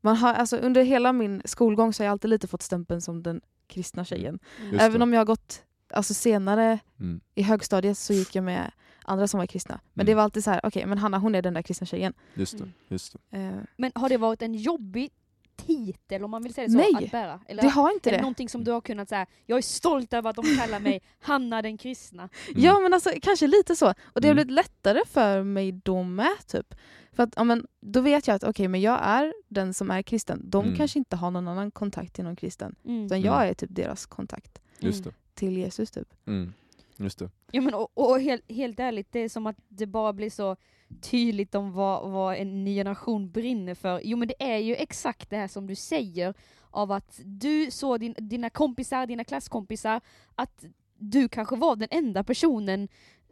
man 0.00 0.16
har, 0.16 0.34
alltså, 0.34 0.56
under 0.56 0.82
hela 0.84 1.12
min 1.12 1.42
skolgång 1.44 1.92
så 1.92 2.02
har 2.02 2.04
jag 2.06 2.12
alltid 2.12 2.30
lite 2.30 2.46
fått 2.48 2.62
stämpeln 2.62 3.00
som 3.00 3.22
den 3.22 3.40
kristna 3.66 4.04
tjejen. 4.04 4.38
Just 4.70 4.82
Även 4.82 5.02
om 5.02 5.12
jag 5.12 5.20
har 5.20 5.24
gått 5.26 5.62
alltså, 5.90 6.14
senare 6.14 6.78
Mm. 7.00 7.20
i 7.34 7.42
högstadiet 7.42 7.98
så 7.98 8.12
gick 8.12 8.34
jag 8.34 8.44
med 8.44 8.70
andra 9.04 9.28
som 9.28 9.38
var 9.38 9.46
kristna. 9.46 9.80
Men 9.92 10.02
Mm. 10.04 10.06
det 10.06 10.14
var 10.14 10.22
alltid 10.22 10.44
så 10.44 10.50
här, 10.50 10.60
okej 10.62 10.86
men 10.86 10.98
Hanna 10.98 11.18
hon 11.18 11.34
är 11.34 11.42
den 11.42 11.54
där 11.54 11.62
kristna 11.62 11.86
tjejen. 11.86 12.12
Just 12.34 12.52
det. 12.58 12.62
Mm. 12.64 12.72
Just 12.88 13.16
det. 13.30 13.38
Eh, 13.38 13.52
Men 13.76 13.92
har 13.94 14.08
det 14.08 14.16
varit 14.16 14.42
en 14.42 14.54
jobbig 14.54 15.10
titel 15.56 16.24
om 16.24 16.30
man 16.30 16.42
vill 16.42 16.54
säga 16.54 16.66
det 16.66 16.72
så, 16.72 16.78
Nej, 16.78 17.04
att 17.04 17.10
bära? 17.10 17.40
Eller 17.48 17.62
det 17.62 17.68
har 17.68 17.92
inte 17.92 18.10
är 18.10 18.14
det 18.14 18.20
någonting 18.20 18.48
som 18.48 18.64
du 18.64 18.70
har 18.70 18.80
kunnat 18.80 19.08
säga, 19.08 19.26
jag 19.46 19.58
är 19.58 19.62
stolt 19.62 20.12
över 20.12 20.30
att 20.30 20.36
de 20.36 20.42
kallar 20.56 20.80
mig 20.80 21.02
Hanna 21.20 21.62
den 21.62 21.78
kristna? 21.78 22.22
Mm. 22.48 22.62
Ja 22.62 22.80
men 22.80 22.94
alltså 22.94 23.10
kanske 23.22 23.46
lite 23.46 23.76
så. 23.76 23.88
Och 24.02 24.20
det 24.20 24.28
har 24.28 24.32
Mm. 24.32 24.36
blivit 24.46 24.52
lättare 24.52 25.00
för 25.06 25.42
mig 25.42 25.72
då 25.72 26.02
med 26.02 26.46
typ. 26.46 26.74
För 27.12 27.22
att 27.22 27.32
ja, 27.36 27.44
men, 27.44 27.66
då 27.80 28.00
vet 28.00 28.26
jag 28.26 28.34
att 28.34 28.44
okej 28.44 28.68
men 28.68 28.80
jag 28.80 28.98
är 29.02 29.34
den 29.48 29.74
som 29.74 29.90
är 29.90 30.02
kristen. 30.02 30.40
De 30.50 30.64
Mm. 30.64 30.76
kanske 30.76 30.98
inte 30.98 31.16
har 31.16 31.30
någon 31.30 31.48
annan 31.48 31.70
kontakt 31.70 32.14
till 32.14 32.24
någon 32.24 32.36
kristen. 32.36 32.74
Mm. 32.84 33.06
Utan 33.06 33.20
jag 33.20 33.48
är 33.48 33.54
typ 33.54 33.70
deras 33.72 34.06
kontakt 34.06 34.58
Just 34.78 35.04
det. 35.04 35.10
till 35.34 35.56
Jesus 35.56 35.90
typ. 35.90 36.08
Mm. 36.26 36.52
Just 36.96 37.18
det. 37.18 37.30
Ja, 37.50 37.60
men, 37.60 37.74
och, 37.74 37.88
och 37.94 38.20
helt, 38.20 38.50
helt 38.52 38.80
ärligt, 38.80 39.12
det 39.12 39.18
är 39.20 39.28
som 39.28 39.46
att 39.46 39.56
det 39.68 39.86
bara 39.86 40.12
blir 40.12 40.30
så 40.30 40.56
tydligt 41.00 41.54
om 41.54 41.72
vad, 41.72 42.10
vad 42.10 42.36
en 42.36 42.64
ny 42.64 42.74
generation 42.74 43.30
brinner 43.30 43.74
för. 43.74 44.00
Jo 44.04 44.16
men 44.16 44.28
det 44.28 44.42
är 44.52 44.58
ju 44.58 44.74
exakt 44.74 45.30
det 45.30 45.36
här 45.36 45.48
som 45.48 45.66
du 45.66 45.74
säger, 45.74 46.34
av 46.70 46.92
att 46.92 47.20
du 47.24 47.70
såg 47.70 48.00
din, 48.00 48.14
dina 48.18 48.50
kompisar, 48.50 49.06
dina 49.06 49.24
klasskompisar, 49.24 50.00
att 50.34 50.64
du 50.98 51.28
kanske 51.28 51.56
var 51.56 51.76
den 51.76 51.88
enda 51.90 52.24
personen 52.24 52.88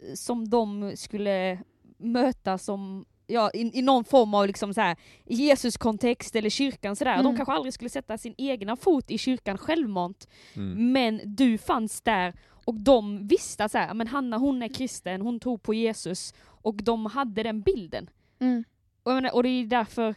eh, 0.09 0.14
som 0.14 0.48
de 0.48 0.92
skulle 0.96 1.59
möta 1.98 2.59
som 2.59 3.05
ja, 3.27 3.51
i, 3.55 3.79
i 3.79 3.83
någon 3.83 4.05
form 4.05 4.35
av 4.35 4.46
liksom 4.46 4.75
så 4.75 4.81
här, 4.81 4.96
Jesus-kontext 5.25 6.37
eller 6.37 6.51
kyrkan 6.51 6.96
sådär. 6.96 7.12
Mm. 7.14 7.25
De 7.25 7.37
kanske 7.37 7.53
aldrig 7.53 7.75
skulle 7.75 7.90
sätta 7.90 8.18
sin 8.18 8.35
egna 8.38 8.77
fot 8.77 9.11
i 9.11 9.18
kyrkan 9.18 9.59
självmant, 9.59 10.29
Mm. 10.55 10.92
men 10.92 11.20
du 11.25 11.59
fanns 11.59 12.01
där 12.01 12.35
och 12.64 12.75
de 12.75 13.27
visste 13.27 13.64
att 13.64 13.72
så 13.72 13.79
här, 13.79 13.94
men 13.94 14.07
Hanna 14.07 14.38
hon 14.38 14.62
är 14.62 14.68
kristen, 14.68 15.20
hon 15.20 15.40
tror 15.40 15.59
på 15.59 15.75
Jesus 15.75 16.35
och 16.62 16.75
de 16.75 17.07
hade 17.07 17.42
den 17.42 17.61
bilden. 17.61 18.11
Mm. 18.38 18.64
Och, 19.03 19.12
menar, 19.14 19.35
och 19.35 19.42
det 19.42 19.48
är 19.48 19.66
därför 19.66 20.14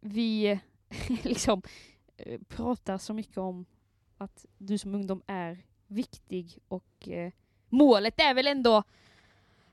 vi 0.00 0.60
liksom 1.22 1.62
eh, 2.16 2.40
pratar 2.48 2.98
så 2.98 3.12
mycket 3.14 3.38
om 3.38 3.66
att 4.18 4.46
du 4.58 4.78
som 4.78 4.94
ungdom 4.94 5.22
är 5.26 5.58
viktig 5.86 6.58
och 6.68 7.08
eh, 7.08 7.32
målet 7.68 8.20
är 8.20 8.34
väl 8.34 8.46
ändå 8.46 8.82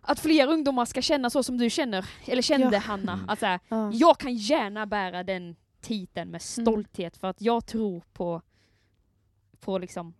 att 0.01 0.19
fler 0.19 0.47
ungdomar 0.47 0.85
ska 0.85 1.01
känna 1.01 1.29
så 1.29 1.43
som 1.43 1.57
du 1.57 1.69
känner, 1.69 2.05
eller 2.25 2.41
kände 2.41 2.75
Ja. 2.75 2.79
Hanna. 2.79 3.13
Mm. 3.13 3.29
Att 3.29 3.39
så 3.39 3.45
här, 3.45 3.59
Ja. 3.67 3.91
jag 3.93 4.17
kan 4.17 4.33
gärna 4.33 4.85
bära 4.85 5.23
den 5.23 5.55
titeln 5.81 6.31
med 6.31 6.41
stolthet 6.41 7.17
för 7.17 7.27
att 7.27 7.41
jag 7.41 7.65
tror 7.65 8.03
på, 8.13 8.41
på 9.59 9.77
liksom, 9.77 10.13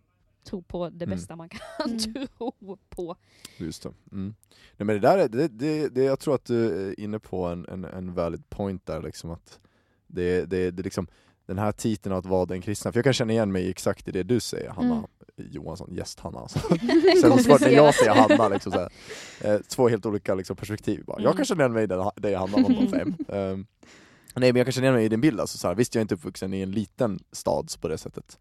tro 0.44 0.62
på 0.62 0.88
det 0.90 1.04
Mm. 1.04 1.16
bästa 1.16 1.36
man 1.36 1.48
kan 1.48 1.60
Mm. 1.86 1.98
tro 2.38 2.78
på. 2.88 3.16
Just 3.56 3.82
det. 3.82 3.92
Mm. 4.12 4.34
Nej, 4.76 4.86
men 4.86 4.86
det 4.86 4.98
där 4.98 5.18
är, 5.18 5.28
det, 5.28 5.48
det, 5.48 5.88
det, 5.88 6.04
jag 6.04 6.18
tror 6.20 6.34
att 6.34 6.44
du 6.44 6.88
är 6.90 7.00
inne 7.00 7.18
på 7.18 7.44
en, 7.46 7.66
en, 7.68 7.84
en 7.84 8.14
valid 8.14 8.50
point 8.50 8.86
där 8.86 9.02
liksom 9.02 9.30
att 9.30 9.58
det, 10.06 10.44
det, 10.44 10.70
det 10.70 10.82
liksom 10.82 11.06
den 11.46 11.58
här 11.58 11.72
titeln 11.72 12.12
av 12.12 12.18
att 12.18 12.26
vara 12.26 12.46
den 12.46 12.60
kristna, 12.62 12.92
för 12.92 12.98
jag 12.98 13.04
kan 13.04 13.12
känna 13.12 13.32
igen 13.32 13.52
mig 13.52 13.70
exakt 13.70 14.08
i 14.08 14.12
det 14.12 14.22
du 14.22 14.40
säger 14.40 14.70
Hanna 14.70 14.94
Mm. 14.94 15.50
Johansson, 15.52 15.94
gäst-Hanna 15.94 16.38
alltså. 16.38 16.58
Sen 16.68 16.78
är 17.32 17.36
det 17.36 17.42
svårt 17.42 17.60
när 17.60 17.68
jag 17.70 17.94
säger 17.94 18.14
Hanna, 18.14 18.48
liksom, 18.48 18.72
så 18.72 18.78
här. 18.78 18.90
Eh, 19.40 19.60
två 19.68 19.88
helt 19.88 20.06
olika 20.06 20.34
liksom, 20.34 20.56
perspektiv 20.56 21.04
bara. 21.04 21.16
Jag 21.18 21.24
Mm. 21.26 21.36
kan 21.36 21.44
känna 21.44 21.62
igen 21.62 21.72
mig 21.72 21.84
i 21.84 21.86
den, 21.86 22.10
dig 22.16 22.34
Hanna, 22.34 22.58
man 22.58 22.74
bara 22.74 22.86
fem. 22.98 23.14
Ehm, 23.28 23.66
nej 24.36 24.52
men 24.52 24.56
jag 24.56 24.66
kan 24.66 24.72
känna 24.72 24.84
igen 24.86 24.94
mig 24.94 25.04
i 25.04 25.08
din 25.08 25.20
bild, 25.20 25.40
alltså, 25.40 25.58
så 25.58 25.68
här. 25.68 25.74
visst 25.74 25.94
jag 25.94 26.00
är 26.00 26.02
inte 26.02 26.14
uppvuxen 26.14 26.54
i 26.54 26.60
en 26.60 26.70
liten 26.70 27.18
stad 27.32 27.70
på 27.80 27.88
det 27.88 27.98
sättet 27.98 28.38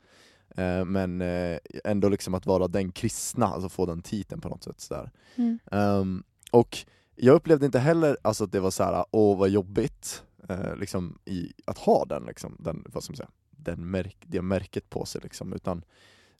men 0.85 1.21
eh, 1.21 1.57
ändå 1.83 2.09
liksom 2.09 2.33
att 2.33 2.45
vara 2.45 2.67
den 2.67 2.91
kristna, 2.91 3.45
alltså 3.45 3.69
få 3.69 3.85
den 3.85 4.01
titeln 4.01 4.41
på 4.41 4.49
något 4.49 4.63
sätt. 4.63 4.81
Så 4.81 4.93
där. 4.93 5.11
Mm. 5.35 5.59
Ehm, 5.71 6.23
och 6.51 6.77
jag 7.15 7.35
upplevde 7.35 7.65
inte 7.65 7.79
heller 7.79 8.17
alltså, 8.21 8.43
att 8.43 8.51
det 8.51 8.59
var 8.59 8.71
så 8.71 8.83
här, 8.83 9.05
åh 9.11 9.37
vad 9.39 9.49
jobbigt 9.49 10.23
eh, 10.49 10.75
liksom, 10.75 11.19
i, 11.25 11.53
att 11.65 11.77
ha 11.77 12.05
den, 12.05 12.25
liksom, 12.25 12.55
den, 12.59 12.85
vad 12.93 13.03
ska 13.03 13.11
man 13.11 13.17
säga, 13.17 13.29
den 13.51 13.91
märk, 13.91 14.17
det 14.21 14.41
märket 14.41 14.89
på 14.89 15.05
sig 15.05 15.21
liksom, 15.23 15.53
utan 15.53 15.83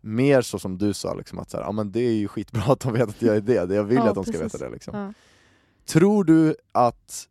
mer 0.02 0.42
så 0.42 0.60
som 0.60 0.78
du 0.78 0.94
sa, 0.94 1.14
liksom, 1.14 1.40
att 1.40 1.50
så 1.50 1.58
här, 1.58 1.64
ja, 1.64 1.72
men 1.72 1.92
det 1.92 2.00
är 2.00 2.14
ju 2.14 2.28
skitbra 2.28 2.62
att 2.74 2.80
de 2.80 2.94
vet 2.94 3.10
att 3.10 3.22
jag 3.22 3.36
är 3.36 3.42
det, 3.42 3.66
det 3.66 3.76
jag 3.76 3.84
vill 3.84 3.98
Ja, 3.98 4.10
att 4.10 4.16
de 4.16 4.24
ska 4.24 4.34
precis. 4.34 4.54
veta 4.54 4.66
det. 4.66 4.72
Liksom. 4.72 4.98
Ja. 4.98 5.14
Tror 5.86 6.24
du 6.24 6.56
att, 6.72 7.30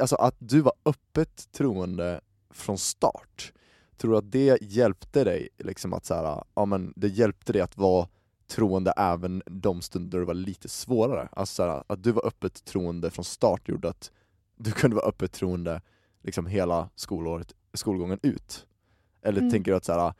alltså, 0.00 0.16
att 0.16 0.36
du 0.38 0.60
var 0.60 0.72
öppet 0.84 1.52
troende 1.52 2.20
från 2.50 2.78
start? 2.78 3.52
Tror 4.00 4.10
du 4.12 4.18
att 4.18 4.30
det 4.32 4.58
hjälpte 4.62 5.24
dig, 5.24 5.48
liksom 5.58 5.92
att 5.92 6.04
så 6.04 6.14
här, 6.14 6.42
ja, 6.54 6.64
men 6.64 6.92
det 6.96 7.08
hjälpte 7.08 7.52
dig 7.52 7.62
att 7.62 7.76
vara 7.76 8.08
troende 8.46 8.92
även 8.96 9.42
de 9.46 9.80
stunder 9.82 10.18
det 10.18 10.24
var 10.24 10.34
lite 10.34 10.68
svårare? 10.68 11.28
Alltså 11.32 11.54
så 11.54 11.62
här, 11.62 11.82
att 11.86 12.02
du 12.02 12.12
var 12.12 12.26
öppet 12.26 12.64
troende 12.64 13.10
från 13.10 13.24
start 13.24 13.68
gjorde 13.68 13.88
att 13.88 14.10
du 14.56 14.72
kunde 14.72 14.96
vara 14.96 15.06
öppet 15.06 15.32
troende 15.32 15.80
liksom 16.22 16.46
hela 16.46 16.88
skolåret, 16.94 17.52
skolgången 17.74 18.18
ut? 18.22 18.66
Eller 19.22 19.38
Mm. 19.38 19.50
tänker 19.50 19.70
du 19.70 19.76
att 19.76 19.84
så 19.84 19.92
här, 19.92 20.14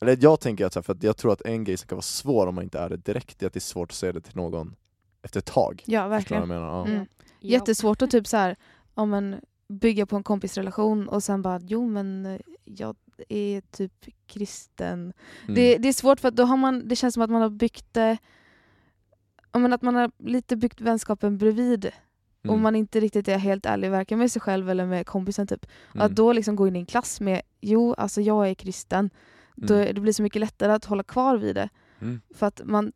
eller 0.00 0.18
jag 0.20 0.40
tänker 0.40 0.66
att 0.66 0.72
så 0.72 0.78
här, 0.78 0.82
för 0.82 0.92
att 0.92 1.02
jag 1.02 1.16
tror 1.16 1.32
att 1.32 1.42
en 1.42 1.64
grej 1.64 1.76
som 1.76 1.88
kan 1.88 1.96
vara 1.96 2.02
svår 2.02 2.46
om 2.46 2.54
man 2.54 2.64
inte 2.64 2.78
är 2.78 2.88
det 2.88 2.96
direkt, 2.96 3.42
är 3.42 3.46
att 3.46 3.52
det 3.52 3.58
är 3.58 3.60
svårt 3.60 3.90
att 3.90 3.96
säga 3.96 4.12
det 4.12 4.20
till 4.20 4.36
någon 4.36 4.76
efter 5.22 5.38
ett 5.38 5.46
tag. 5.46 5.82
ja, 5.86 6.08
verkligen. 6.08 6.40
jag 6.40 6.48
menar? 6.48 6.66
Ja. 6.66 6.86
Mm. 6.86 7.06
Ja. 7.40 7.50
Jättesvårt 7.52 8.02
att 8.02 8.10
typ 8.10 8.26
så 8.26 8.36
här, 8.36 8.56
ja, 8.94 9.04
men, 9.04 9.40
bygga 9.68 10.06
på 10.06 10.16
en 10.16 10.22
kompisrelation 10.22 11.08
och 11.08 11.22
sen 11.22 11.42
bara 11.42 11.60
jo 11.62 11.86
men 11.88 12.26
eh, 12.26 12.40
jag 12.64 12.96
är 13.28 13.60
typ 13.60 14.06
kristen. 14.26 15.12
Mm. 15.42 15.54
Det, 15.54 15.78
det 15.78 15.88
är 15.88 15.92
svårt 15.92 16.20
för 16.20 16.28
att 16.28 16.36
då 16.36 16.44
har 16.44 16.56
man, 16.56 16.88
det 16.88 16.96
känns 16.96 17.14
som 17.14 17.22
att 17.22 17.30
man 17.30 17.42
har 17.42 17.50
byggt 17.50 17.94
det, 17.94 18.18
men 19.52 19.72
att 19.72 19.82
man 19.82 19.94
har 19.94 20.10
lite 20.18 20.56
byggt 20.56 20.80
vänskapen 20.80 21.38
bredvid 21.38 21.86
och 22.44 22.50
Mm. 22.52 22.62
man 22.62 22.76
inte 22.76 23.00
riktigt 23.00 23.28
är 23.28 23.38
helt 23.38 23.66
ärlig 23.66 23.90
varken 23.90 24.18
med 24.18 24.32
sig 24.32 24.42
själv 24.42 24.70
eller 24.70 24.86
med 24.86 25.06
kompisen 25.06 25.46
typ. 25.46 25.66
Mm. 25.94 26.06
Att 26.06 26.16
då 26.16 26.32
liksom 26.32 26.56
gå 26.56 26.68
in 26.68 26.76
i 26.76 26.78
en 26.78 26.86
klass 26.86 27.20
med 27.20 27.42
jo 27.60 27.94
alltså 27.94 28.20
jag 28.20 28.48
är 28.50 28.54
kristen, 28.54 29.10
då, 29.54 29.74
Mm. 29.74 29.94
det 29.94 30.00
blir 30.00 30.12
så 30.12 30.22
mycket 30.22 30.40
lättare 30.40 30.72
att 30.72 30.84
hålla 30.84 31.02
kvar 31.02 31.36
vid 31.36 31.54
det. 31.54 31.68
Mm. 32.00 32.20
För 32.34 32.46
att 32.46 32.60
man 32.64 32.92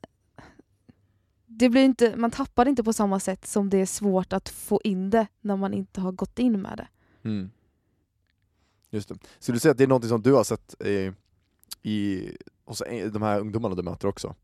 det 1.61 1.69
blir 1.69 1.85
inte, 1.85 2.17
man 2.17 2.31
tappar 2.31 2.65
det 2.65 2.69
inte 2.69 2.85
på 2.85 2.93
samma 2.93 3.21
sätt 3.21 3.47
som 3.47 3.71
det 3.71 3.79
är 3.79 3.87
svårt 3.87 4.33
att 4.33 4.49
få 4.49 4.81
in 4.85 5.11
det 5.11 5.27
när 5.41 5.57
man 5.57 5.75
inte 5.75 6.01
har 6.01 6.13
gått 6.13 6.39
in 6.39 6.63
med 6.63 6.77
det. 6.77 6.89
Mm. 7.29 7.51
Just 8.91 9.09
det. 9.09 9.19
Skulle 9.39 9.57
du 9.57 9.61
säga 9.61 9.73
att 9.73 9.79
det 9.79 9.85
är 9.85 9.89
något 9.89 10.09
som 10.09 10.23
du 10.23 10.33
har 10.33 10.45
sett 10.45 10.83
i, 10.83 11.13
i, 11.83 12.29
hos 12.65 12.83
de 13.13 13.23
här 13.23 13.41
ungdomarna 13.41 13.75
du 13.75 13.83
möter 13.83 14.09
också? 14.09 14.35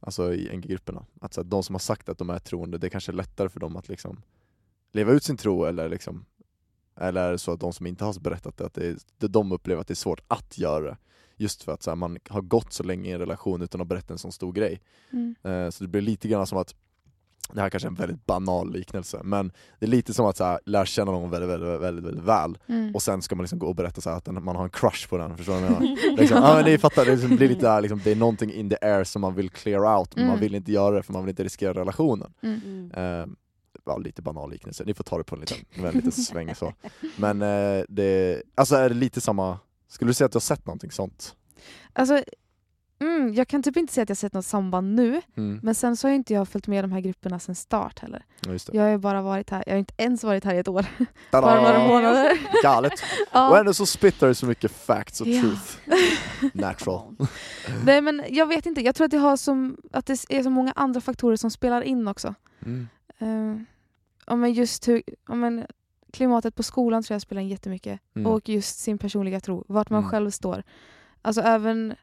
Alltså 0.00 0.34
i 0.34 0.56
NG-grupperna? 0.56 1.06
Att 1.20 1.34
så 1.34 1.42
här, 1.42 1.48
de 1.48 1.62
som 1.62 1.74
har 1.74 1.80
sagt 1.80 2.08
att 2.08 2.18
de 2.18 2.30
är 2.30 2.38
troende, 2.38 2.78
det 2.78 2.86
är 2.86 2.88
kanske 2.88 3.12
är 3.12 3.16
lättare 3.16 3.48
för 3.48 3.60
dem 3.60 3.76
att 3.76 3.88
liksom 3.88 4.22
leva 4.92 5.12
ut 5.12 5.24
sin 5.24 5.36
tro 5.36 5.64
eller 5.64 5.88
liksom 5.88 6.24
eller 6.96 7.28
är 7.28 7.32
det 7.32 7.38
så 7.38 7.52
att 7.52 7.60
de 7.60 7.72
som 7.72 7.86
inte 7.86 8.04
har 8.04 8.20
berättat 8.20 8.56
det, 8.56 8.66
att 8.66 8.74
det 8.74 8.86
är, 8.86 8.96
det 9.18 9.28
de 9.28 9.52
upplever 9.52 9.80
att 9.80 9.88
det 9.88 9.92
är 9.92 9.94
svårt 9.94 10.20
att 10.28 10.58
göra 10.58 10.84
det? 10.84 10.96
Just 11.36 11.62
för 11.62 11.72
att 11.72 11.82
så 11.82 11.90
här, 11.90 11.96
man 11.96 12.18
har 12.28 12.40
gått 12.42 12.72
så 12.72 12.82
länge 12.82 13.08
i 13.10 13.12
en 13.12 13.18
relation 13.18 13.62
utan 13.62 13.80
att 13.80 13.86
berätta 13.86 14.14
en 14.14 14.18
sån 14.18 14.32
stor 14.32 14.52
grej. 14.52 14.80
Eh, 15.44 15.70
Så 15.70 15.84
det 15.84 15.88
blir 15.88 16.00
lite 16.02 16.28
grann 16.28 16.46
som 16.46 16.58
att, 16.58 16.74
det 17.52 17.60
här 17.60 17.70
kanske 17.70 17.86
är 17.86 17.90
en 17.90 17.94
väldigt 17.94 18.26
banal 18.26 18.72
liknelse, 18.72 19.20
men 19.24 19.52
det 19.78 19.86
är 19.86 19.90
lite 19.90 20.14
som 20.14 20.26
att 20.26 20.36
så 20.36 20.44
här, 20.44 20.60
lära 20.66 20.86
känna 20.86 21.12
någon 21.12 21.30
väldigt, 21.30 21.50
väldigt, 21.50 21.80
väldigt, 21.80 22.04
väldigt 22.04 22.24
väl 22.24 22.58
Mm. 22.68 22.94
och 22.94 23.02
sen 23.02 23.22
ska 23.22 23.34
man 23.34 23.42
liksom 23.42 23.58
gå 23.58 23.66
och 23.66 23.74
berätta 23.74 24.00
så 24.00 24.10
här 24.10 24.16
att 24.16 24.24
den, 24.24 24.44
man 24.44 24.56
har 24.56 24.64
en 24.64 24.70
crush 24.70 25.08
på 25.08 25.18
den, 25.18 25.36
förstår 25.36 25.54
du 25.54 25.60
vad 25.60 25.70
jag 25.70 25.80
menar? 25.80 26.16
liksom, 26.16 26.42
ja, 26.42 26.54
men 26.54 26.64
ni 26.64 26.78
fattar, 26.78 27.04
det 27.04 27.10
liksom 27.16 27.36
blir 27.36 27.48
lite 27.48 27.60
där, 27.66 27.80
liksom, 27.80 28.00
det 28.04 28.10
är 28.12 28.16
någonting 28.16 28.52
in 28.52 28.70
the 28.70 28.76
air 28.80 29.04
som 29.04 29.20
man 29.22 29.34
vill 29.34 29.50
clear 29.50 29.98
out, 29.98 30.16
men 30.16 30.24
man 30.24 30.30
Mm. 30.36 30.40
vill 30.40 30.54
inte 30.54 30.72
göra 30.72 30.96
det 30.96 31.02
för 31.02 31.12
man 31.12 31.22
vill 31.24 31.30
inte 31.30 31.44
riskera 31.44 31.72
relationen. 31.74 32.32
Mm. 32.42 32.60
Mm. 32.64 32.90
Eh, 33.20 33.26
ja, 33.86 33.98
lite 33.98 34.22
banal 34.22 34.50
liknelse, 34.50 34.84
ni 34.86 34.94
får 34.94 35.04
ta 35.04 35.18
det 35.18 35.24
på 35.24 35.34
en 35.34 35.40
liten, 35.40 35.58
en 35.74 35.92
liten 35.94 36.12
sväng 36.28 36.54
så. 36.54 36.72
Men 37.16 37.42
eh, 37.42 37.84
det, 37.88 38.42
alltså 38.54 38.76
är 38.76 38.88
det 38.88 38.94
lite 38.94 39.20
samma, 39.20 39.58
skulle 39.88 40.08
du 40.10 40.14
säga 40.14 40.26
att 40.26 40.32
du 40.32 40.36
har 40.36 40.40
sett 40.40 40.66
någonting 40.66 40.90
sånt? 40.90 41.36
Alltså, 41.92 42.22
mm, 43.00 43.34
jag 43.34 43.48
kan 43.48 43.62
typ 43.62 43.76
inte 43.76 43.92
säga 43.92 44.02
att 44.02 44.08
jag 44.08 44.18
sett 44.18 44.32
något 44.32 44.46
samband 44.46 44.94
nu, 44.94 45.22
Mm. 45.36 45.60
men 45.62 45.74
sen 45.74 45.96
så 45.96 46.08
har 46.08 46.12
inte 46.14 46.34
jag 46.34 46.48
följt 46.48 46.66
med 46.66 46.84
de 46.84 46.92
här 46.92 47.00
grupperna 47.00 47.38
sen 47.38 47.54
start 47.54 47.98
heller. 47.98 48.24
Jag 48.72 48.82
har 48.90 48.98
bara 48.98 49.22
varit 49.22 49.50
här, 49.50 49.64
jag 49.66 49.72
har 49.74 49.78
inte 49.78 49.94
ens 49.96 50.24
varit 50.24 50.44
här 50.44 50.54
i 50.54 50.58
ett 50.58 50.68
år, 50.68 50.86
bara 51.32 51.62
några 51.62 51.88
månader. 51.88 52.38
Galet! 52.62 52.92
Och 53.20 53.26
ja. 53.32 53.58
ändå 53.60 53.74
så 53.74 53.86
spittar 53.86 54.28
du 54.28 54.34
så 54.34 54.46
mycket 54.46 54.70
facts 54.72 55.20
och 55.20 55.26
Ja. 55.26 55.40
truth. 55.42 55.78
Natural. 56.54 57.16
Nej 57.84 58.00
men 58.00 58.22
jag 58.28 58.46
vet 58.46 58.66
inte, 58.66 58.80
jag 58.80 58.94
tror 58.94 59.04
att 59.04 59.10
det, 59.10 59.18
har 59.18 59.36
som, 59.36 59.76
att 59.92 60.06
det 60.06 60.24
är 60.28 60.42
så 60.42 60.50
många 60.50 60.72
andra 60.76 61.00
faktorer 61.00 61.36
som 61.36 61.50
spelar 61.50 61.82
in 61.82 62.08
också. 62.08 62.34
Mm. 62.66 62.88
Uh, 63.22 64.36
men 64.36 64.52
just 64.52 64.88
hur, 64.88 65.02
men 65.26 65.66
klimatet 66.16 66.54
på 66.54 66.62
skolan 66.62 67.02
tror 67.02 67.14
jag 67.14 67.22
spelar 67.22 67.42
in 67.42 67.48
jättemycket. 67.48 68.00
Mm. 68.16 68.26
Och 68.32 68.48
just 68.48 68.78
sin 68.78 68.98
personliga 68.98 69.40
tro, 69.40 69.64
vart 69.68 69.90
man 69.90 69.98
Mm. 69.98 70.10
själv 70.10 70.30
står. 70.30 70.62
Alltså 71.22 71.40
även 71.42 71.94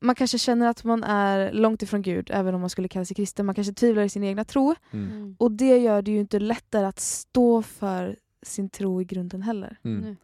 man 0.00 0.14
kanske 0.14 0.38
känner 0.38 0.68
att 0.68 0.84
man 0.84 1.04
är 1.04 1.52
långt 1.52 1.82
ifrån 1.82 2.02
Gud, 2.02 2.30
även 2.32 2.54
om 2.54 2.60
man 2.60 2.70
skulle 2.70 2.88
kalla 2.88 3.04
sig 3.04 3.14
kristen. 3.14 3.46
Man 3.46 3.54
kanske 3.54 3.72
tvivlar 3.74 4.02
i 4.02 4.08
sin 4.08 4.24
egna 4.24 4.44
tro. 4.44 4.74
Mm. 4.90 5.10
Mm. 5.10 5.36
Och 5.38 5.52
det 5.52 5.78
gör 5.78 6.02
det 6.02 6.10
ju 6.10 6.20
inte 6.20 6.38
lättare 6.38 6.86
att 6.86 7.00
stå 7.00 7.62
för 7.62 8.16
sin 8.42 8.68
tro 8.68 9.00
i 9.00 9.04
grunden 9.04 9.42
heller. 9.42 9.76
Mm. 9.84 10.16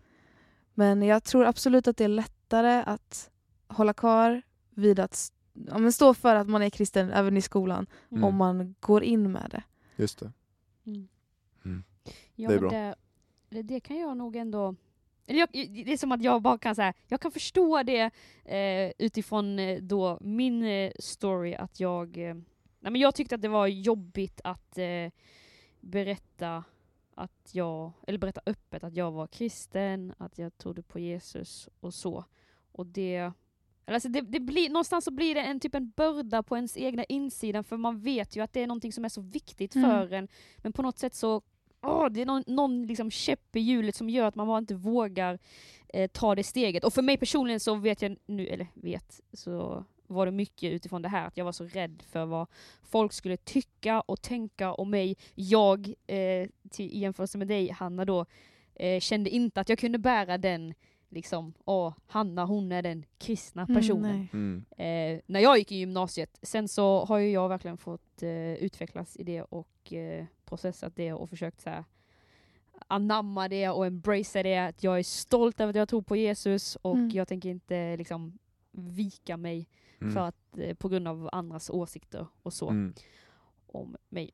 Men 0.74 1.02
jag 1.02 1.24
tror 1.24 1.46
absolut 1.46 1.88
att 1.88 1.96
det 1.96 2.04
är 2.04 2.08
lättare 2.08 2.82
att 2.87 3.30
hålla 3.68 3.92
kvar 3.94 4.42
vid 4.74 5.00
att 5.00 5.32
ja, 5.52 5.78
men 5.78 5.92
stå 5.92 6.14
för 6.14 6.34
att 6.34 6.48
man 6.48 6.62
är 6.62 6.70
kristen 6.70 7.11
även 7.12 7.37
i 7.37 7.40
skolan 7.42 7.87
Mm. 8.11 8.24
om 8.24 8.37
man 8.37 8.74
går 8.80 9.02
in 9.04 9.32
med 9.32 9.48
det. 9.50 9.62
Just 10.02 10.18
det. 10.18 10.32
Ja, 12.38 12.48
Det 12.48 12.55
är 12.55 12.59
bra. 12.59 12.70
Det, 12.70 12.94
det, 13.48 13.62
det 13.62 13.81
kan 13.81 13.98
jag 13.98 14.16
nog 14.16 14.37
ändå... 14.37 14.74
Eller 15.27 15.38
jag, 15.40 15.48
det 15.53 15.92
är 15.92 15.96
som 15.96 16.12
att 16.12 16.22
jag 16.22 16.42
bara 16.42 16.59
kan 16.59 16.74
säga, 16.74 16.94
jag 17.07 17.20
kan 17.20 17.31
förstå 17.33 17.83
det 17.83 18.11
eh, 18.44 18.92
utifrån 18.98 19.59
eh, 19.59 19.83
då 19.83 20.18
min 20.20 20.62
eh, 20.62 20.92
story 20.98 21.55
att 21.55 21.81
jag... 21.81 22.18
Eh, 22.18 22.35
nej 22.81 22.92
men 22.92 22.96
jag 22.96 23.14
tyckte 23.14 23.35
att 23.35 23.42
det 23.42 23.48
var 23.48 23.66
jobbigt 23.66 24.40
att 24.44 24.79
eh, 24.79 25.11
berätta 25.81 26.64
att 27.14 27.51
jag, 27.53 27.92
eller 28.07 28.18
berätta 28.18 28.40
öppet 28.46 28.85
att 28.85 28.96
jag 28.96 29.12
var 29.12 29.27
kristen, 29.27 30.14
att 30.18 30.38
jag 30.38 30.59
trodde 30.59 30.83
på 30.83 30.98
Jesus 30.98 31.68
och 31.81 31.94
så. 31.94 32.24
Och 32.72 32.87
det, 32.87 33.33
alltså 33.85 34.09
det, 34.09 34.20
det 34.20 34.40
blir, 34.40 34.70
någonstans 34.70 35.05
så 35.05 35.11
blir 35.11 35.35
det 35.35 35.40
en 35.40 35.61
typ 35.61 35.74
en 35.74 35.90
börda 35.90 36.42
på 36.42 36.57
ens 36.57 36.77
egna 36.77 37.05
insida 37.05 37.62
för 37.62 37.77
man 37.77 38.01
vet 38.01 38.37
ju 38.37 38.40
att 38.40 38.53
det 38.53 38.61
är 38.62 38.66
någonting 38.66 38.92
som 38.92 39.05
är 39.05 39.09
så 39.09 39.20
viktigt 39.20 39.74
Mm. 39.74 39.90
för 39.90 40.12
en. 40.12 40.29
Men 40.57 40.72
på 40.72 40.83
något 40.83 40.98
sätt 40.98 41.14
så, 41.14 41.42
åh, 41.82 42.08
det 42.10 42.20
är 42.20 42.26
någon, 42.26 42.44
någon 42.46 42.86
liksom 42.86 43.10
käpp 43.10 43.56
i 43.56 43.60
hjulet 43.60 43.94
som 43.94 44.10
gör 44.10 44.26
att 44.26 44.34
man 44.34 44.46
bara 44.46 44.58
inte 44.58 44.74
vågar 44.74 45.38
eh, 45.88 46.10
ta 46.10 46.34
det 46.34 46.44
steget. 46.44 46.84
Och 46.84 46.94
för 46.94 47.02
mig 47.02 47.16
personligen 47.16 47.60
så 47.60 47.74
vet 47.74 48.02
jag 48.02 48.16
nu, 48.26 48.46
eller 48.46 48.66
vet, 48.74 49.20
så 49.32 49.84
var 50.06 50.26
det 50.26 50.32
mycket 50.32 50.72
utifrån 50.72 51.02
det 51.02 51.08
här 51.08 51.26
att 51.26 51.36
jag 51.36 51.44
var 51.44 51.52
så 51.52 51.64
rädd 51.64 52.02
för 52.10 52.24
vad 52.24 52.46
folk 52.82 53.12
skulle 53.12 53.36
tycka 53.36 54.00
och 54.00 54.22
tänka 54.22 54.72
om 54.72 54.90
mig. 54.90 55.16
Jag, 55.34 55.94
eh, 56.06 56.48
till, 56.70 56.90
i 56.92 56.98
jämförelse 56.98 57.38
med 57.38 57.48
dig 57.48 57.70
Hanna 57.70 58.04
då, 58.04 58.26
eh, 58.74 59.00
kände 59.00 59.30
inte 59.30 59.60
att 59.60 59.68
jag 59.68 59.78
kunde 59.78 59.98
bära 59.98 60.38
den 60.38 60.74
liksom, 61.08 61.52
åh, 61.64 61.94
Hanna 62.06 62.44
hon 62.44 62.72
är 62.72 62.82
den 62.82 63.04
kristna 63.18 63.66
personen. 63.66 64.28
Mm, 64.32 64.64
nej. 64.76 64.86
Mm. 65.12 65.16
eh, 65.16 65.22
när 65.26 65.40
jag 65.40 65.58
gick 65.58 65.72
i 65.72 65.76
gymnasiet. 65.76 66.38
Sen 66.42 66.68
så 66.68 67.04
har 67.04 67.18
ju 67.18 67.30
jag 67.30 67.48
verkligen 67.48 67.78
fått 67.78 68.22
eh, 68.22 68.54
utvecklas 68.54 69.16
i 69.16 69.22
det 69.22 69.42
och 69.42 69.92
eh, 69.92 70.26
processat 70.44 70.96
det 70.96 71.12
och 71.12 71.30
försökt 71.30 71.60
så 71.60 71.70
här, 71.70 71.84
anamma 72.88 73.48
det 73.48 73.68
och 73.68 73.86
embracea 73.86 74.42
det. 74.42 74.58
Att 74.58 74.82
jag 74.82 74.98
är 74.98 75.02
stolt 75.02 75.60
över 75.60 75.70
att 75.70 75.76
jag 75.76 75.88
tror 75.88 76.02
på 76.02 76.16
Jesus 76.16 76.76
och 76.76 76.94
Mm. 76.96 77.10
jag 77.10 77.28
tänker 77.28 77.48
inte 77.48 77.96
liksom 77.96 78.38
vika 78.72 79.36
mig 79.36 79.68
Mm. 80.00 80.14
för 80.14 80.20
att, 80.20 80.58
eh, 80.58 80.74
på 80.74 80.88
grund 80.88 81.08
av 81.08 81.28
andras 81.32 81.70
åsikter 81.70 82.26
och 82.42 82.52
så 82.52 82.68
Mm. 82.70 82.94
om 83.66 83.96
mig. 84.08 84.30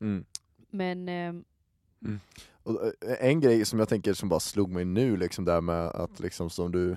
Mm. 0.00 0.24
Men 0.70 1.08
ehm, 2.06 2.20
Och 2.62 2.84
eh, 2.84 3.28
en 3.28 3.40
grej 3.40 3.64
som 3.64 3.78
jag 3.78 3.88
tänker 3.88 4.14
som 4.14 4.28
bara 4.28 4.40
slog 4.40 4.70
mig 4.70 4.84
nu 4.84 5.16
liksom 5.16 5.44
där 5.44 5.60
med 5.60 5.86
att 5.88 6.20
liksom 6.20 6.50
som 6.50 6.72
du 6.72 6.96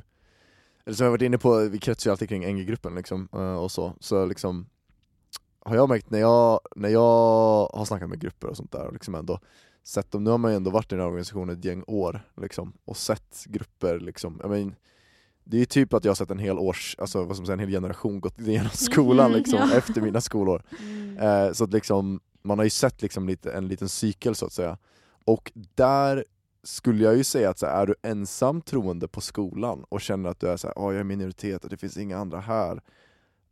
Eller 0.86 0.96
som 0.96 1.04
jag 1.04 1.12
varit 1.12 1.22
inne 1.22 1.38
på, 1.38 1.60
vi 1.60 1.80
kretsar 1.80 2.10
ju 2.10 2.12
alltid 2.12 2.30
kring 2.30 2.56
NG-gruppen 2.56 2.96
liksom 2.96 3.30
eh, 3.34 3.56
och 3.56 3.72
så, 3.72 3.94
så 4.00 4.26
liksom 4.26 4.66
Har 5.60 5.76
jag 5.76 5.90
märkt 5.90 6.10
när 6.10 6.20
jag, 6.20 6.60
när 6.76 6.90
jag 6.90 7.02
har 7.74 7.86
snackat 7.86 8.10
med 8.10 8.20
grupper 8.20 8.48
och 8.48 8.58
sånt 8.58 8.72
där 8.72 8.88
och 8.88 8.94
liksom 8.94 9.16
ändå 9.16 9.40
sett 9.84 10.12
dem, 10.12 10.24
nu 10.24 10.30
har 10.30 10.38
man 10.38 10.52
ju 10.52 10.58
ändå 10.58 10.72
varit 10.72 10.92
i 10.92 10.96
den 10.96 11.00
här 11.00 11.08
organisationen 11.08 11.58
ett 11.58 11.66
gäng 11.66 11.84
år 11.88 12.22
liksom 12.42 12.74
och 12.86 12.98
sett 12.98 13.46
grupper 13.46 14.00
liksom, 14.00 14.40
jag 14.42 14.50
men, 14.50 14.76
det 15.44 15.58
är 15.58 15.60
ju 15.60 15.66
typ 15.66 15.94
att 15.94 16.04
jag 16.06 16.10
har 16.10 16.16
sett 16.16 16.32
en 16.32 16.40
hel 16.40 16.60
års, 16.60 16.96
alltså 17.00 17.24
vad 17.24 17.36
som 17.38 17.46
säger, 17.46 17.54
en 17.54 17.60
hel 17.60 17.70
generation 17.70 18.22
gått 18.22 18.40
igenom 18.40 18.70
skolan 18.74 19.32
Mhm, 19.32 19.38
liksom 19.38 19.60
ja. 19.60 19.78
efter 19.78 20.02
mina 20.02 20.22
skolår. 20.22 20.64
Mm, 20.80 21.04
Eh, 21.18 21.52
så 21.52 21.64
att 21.64 21.74
liksom, 21.74 22.20
man 22.44 22.58
har 22.60 22.64
ju 22.64 22.70
sett 22.70 23.02
liksom 23.02 23.28
lite, 23.28 23.52
en 23.52 23.68
liten 23.68 23.90
cykel 23.90 24.36
så 24.36 24.46
att 24.46 24.54
säga. 24.54 24.78
Och 25.26 25.52
där 25.76 26.26
skulle 26.64 27.04
jag 27.04 27.18
ju 27.18 27.24
säga 27.24 27.50
att 27.50 27.60
så 27.60 27.66
här, 27.66 27.82
är 27.82 27.88
du 27.88 27.96
ensam 28.02 28.62
troende 28.62 29.08
på 29.08 29.22
skolan 29.22 29.86
och 29.90 30.02
känner 30.02 30.30
att 30.30 30.40
du 30.40 30.48
är 30.48 30.58
så 30.58 30.68
här, 30.68 30.78
"Åh, 30.78 30.94
jag 30.94 31.00
är 31.00 31.04
minoritet 31.04 31.64
och 31.64 31.70
det 31.70 31.78
finns 31.78 31.98
inga 31.98 32.18
andra 32.18 32.40
här. 32.40 32.82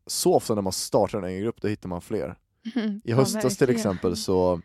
Så 0.07 0.35
ofta 0.35 0.55
när 0.55 0.61
man 0.61 0.73
startar 0.73 1.17
en 1.17 1.23
egen 1.25 1.41
grupp, 1.41 1.61
då 1.61 1.67
hittar 1.67 1.89
man 1.89 2.01
fler. 2.01 2.35
I 2.75 3.01
Ja, 3.03 3.15
höstas 3.15 3.57
till 3.57 3.69
exempel 3.69 4.15
så 4.17 4.61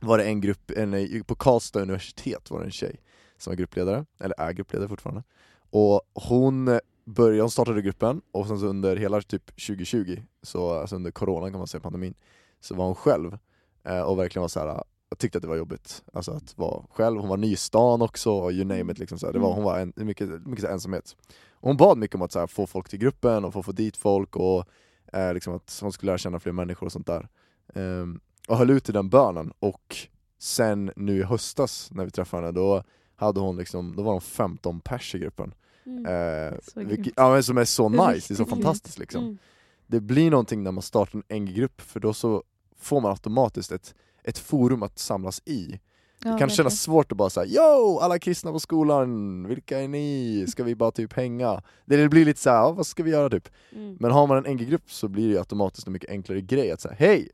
var 0.00 0.18
det 0.18 0.24
en 0.24 0.40
grupp, 0.40 0.70
en, 0.76 1.24
på 1.24 1.34
Karlstad 1.34 1.80
universitet 1.82 2.50
var 2.50 2.58
det 2.58 2.64
en 2.64 2.70
tjej 2.70 3.00
som 3.38 3.50
var 3.50 3.56
gruppledare, 3.56 4.06
eller 4.18 4.40
är 4.40 4.52
gruppledare 4.52 4.88
fortfarande. 4.88 5.22
Och 5.70 6.00
hon 6.14 6.80
började, 7.04 7.42
hon 7.42 7.50
startade 7.50 7.82
gruppen 7.82 8.20
och 8.32 8.46
sen 8.46 8.58
så 8.58 8.66
under 8.66 8.96
hela 8.96 9.20
typ 9.20 9.46
2020, 9.46 10.22
så, 10.42 10.70
alltså 10.70 10.96
under 10.96 11.10
corona 11.10 11.50
kan 11.50 11.58
man 11.58 11.66
säga, 11.66 11.80
pandemin, 11.80 12.14
så 12.64 12.74
var 12.74 12.84
hon 12.86 12.94
själv 12.94 13.38
eh, 13.84 14.00
och 14.00 14.18
verkligen 14.18 14.40
var 14.40 14.48
så 14.48 14.60
här. 14.60 14.66
jag 15.08 15.18
tyckte 15.18 15.38
att 15.38 15.42
det 15.42 15.48
var 15.48 15.56
jobbigt, 15.56 16.02
alltså 16.12 16.32
att 16.32 16.58
vara 16.58 16.84
själv, 16.90 17.20
hon 17.20 17.28
var 17.28 17.36
ny 17.36 17.52
i 17.52 17.56
stan 17.56 18.02
också, 18.02 18.32
och 18.32 18.52
you 18.52 18.64
name 18.64 18.92
it 18.92 18.98
liksom 18.98 19.18
så 19.18 19.26
här. 19.26 19.32
Det 19.32 19.38
var, 19.38 19.48
Mm. 19.48 19.56
hon 19.56 19.64
var 19.64 19.78
en, 19.78 19.92
mycket, 19.96 20.28
mycket 20.46 20.64
så 20.64 20.70
ensamhet. 20.70 21.16
Och 21.52 21.68
hon 21.68 21.76
bad 21.76 21.98
mycket 21.98 22.14
om 22.14 22.22
att 22.22 22.32
så 22.32 22.38
här, 22.38 22.46
få 22.46 22.66
folk 22.66 22.88
till 22.88 22.98
gruppen 22.98 23.44
och 23.44 23.52
få 23.52 23.62
få 23.62 23.72
dit 23.72 23.96
folk 23.96 24.36
och 24.36 24.64
eh, 25.12 25.34
liksom 25.34 25.54
att 25.54 25.78
hon 25.82 25.92
skulle 25.92 26.10
lära 26.10 26.18
känna 26.18 26.40
fler 26.40 26.52
människor 26.52 26.86
och 26.86 26.92
sånt 26.92 27.06
där. 27.06 27.28
Ehm, 27.74 28.20
och 28.48 28.56
höll 28.56 28.70
ut 28.70 28.88
i 28.88 28.92
den 28.92 29.08
bönen 29.10 29.52
och 29.58 29.96
sen 30.38 30.92
nu 30.96 31.16
i 31.18 31.22
höstas 31.22 31.88
när 31.92 32.04
vi 32.04 32.10
träffade 32.10 32.42
henne, 32.46 32.52
då 32.60 32.82
hade 33.16 33.40
hon 33.40 33.56
liksom, 33.56 33.96
då 33.96 34.02
var 34.02 34.12
de 34.12 34.20
15 34.20 34.80
pers 34.80 35.14
i 35.14 35.18
gruppen. 35.18 35.54
mm, 35.86 36.06
Eh, 36.06 36.54
vilket, 36.74 37.12
ja, 37.16 37.32
men 37.32 37.42
som 37.42 37.58
är 37.58 37.64
så 37.64 37.88
nice, 37.88 38.28
det 38.28 38.34
är 38.34 38.36
så 38.36 38.46
fantastiskt 38.46 38.98
liksom. 38.98 39.24
mm, 39.24 39.38
Det 39.86 40.00
blir 40.00 40.30
någonting 40.30 40.62
när 40.62 40.72
man 40.72 40.82
startar 40.82 41.22
en 41.28 41.42
NG-grupp, 41.44 41.80
för 41.80 42.00
då 42.00 42.14
så 42.14 42.42
får 42.84 43.00
man 43.00 43.10
automatiskt 43.10 43.72
ett, 43.72 43.94
ett 44.24 44.38
forum 44.38 44.82
att 44.82 44.98
samlas 44.98 45.42
i. 45.44 45.80
Det 46.20 46.28
Ja, 46.30 46.38
kan 46.38 46.50
kännas 46.50 46.80
svårt 46.80 47.12
att 47.12 47.18
bara 47.18 47.30
säga 47.30 47.46
Yo! 47.46 47.98
Alla 47.98 48.18
kristna 48.18 48.52
på 48.52 48.60
skolan, 48.60 49.46
vilka 49.48 49.80
är 49.80 49.88
ni? 49.88 50.44
Ska 50.48 50.64
vi 50.64 50.74
bara 50.74 50.90
typ 50.90 51.12
hänga? 51.12 51.62
Det 51.84 52.08
blir 52.08 52.24
lite 52.24 52.40
så 52.40 52.50
här, 52.50 52.56
ja, 52.56 52.72
vad 52.72 52.86
ska 52.86 53.02
vi 53.02 53.10
göra 53.10 53.30
typ? 53.30 53.48
mm. 53.72 53.96
Men 54.00 54.10
har 54.10 54.26
man 54.26 54.46
en 54.46 54.52
NG-grupp 54.56 54.92
så 54.92 55.08
blir 55.08 55.32
det 55.32 55.38
automatiskt 55.38 55.86
en 55.86 55.92
mycket 55.92 56.10
enklare 56.10 56.40
grej 56.40 56.70
att 56.70 56.80
säga 56.80 56.94
Hej! 56.98 57.28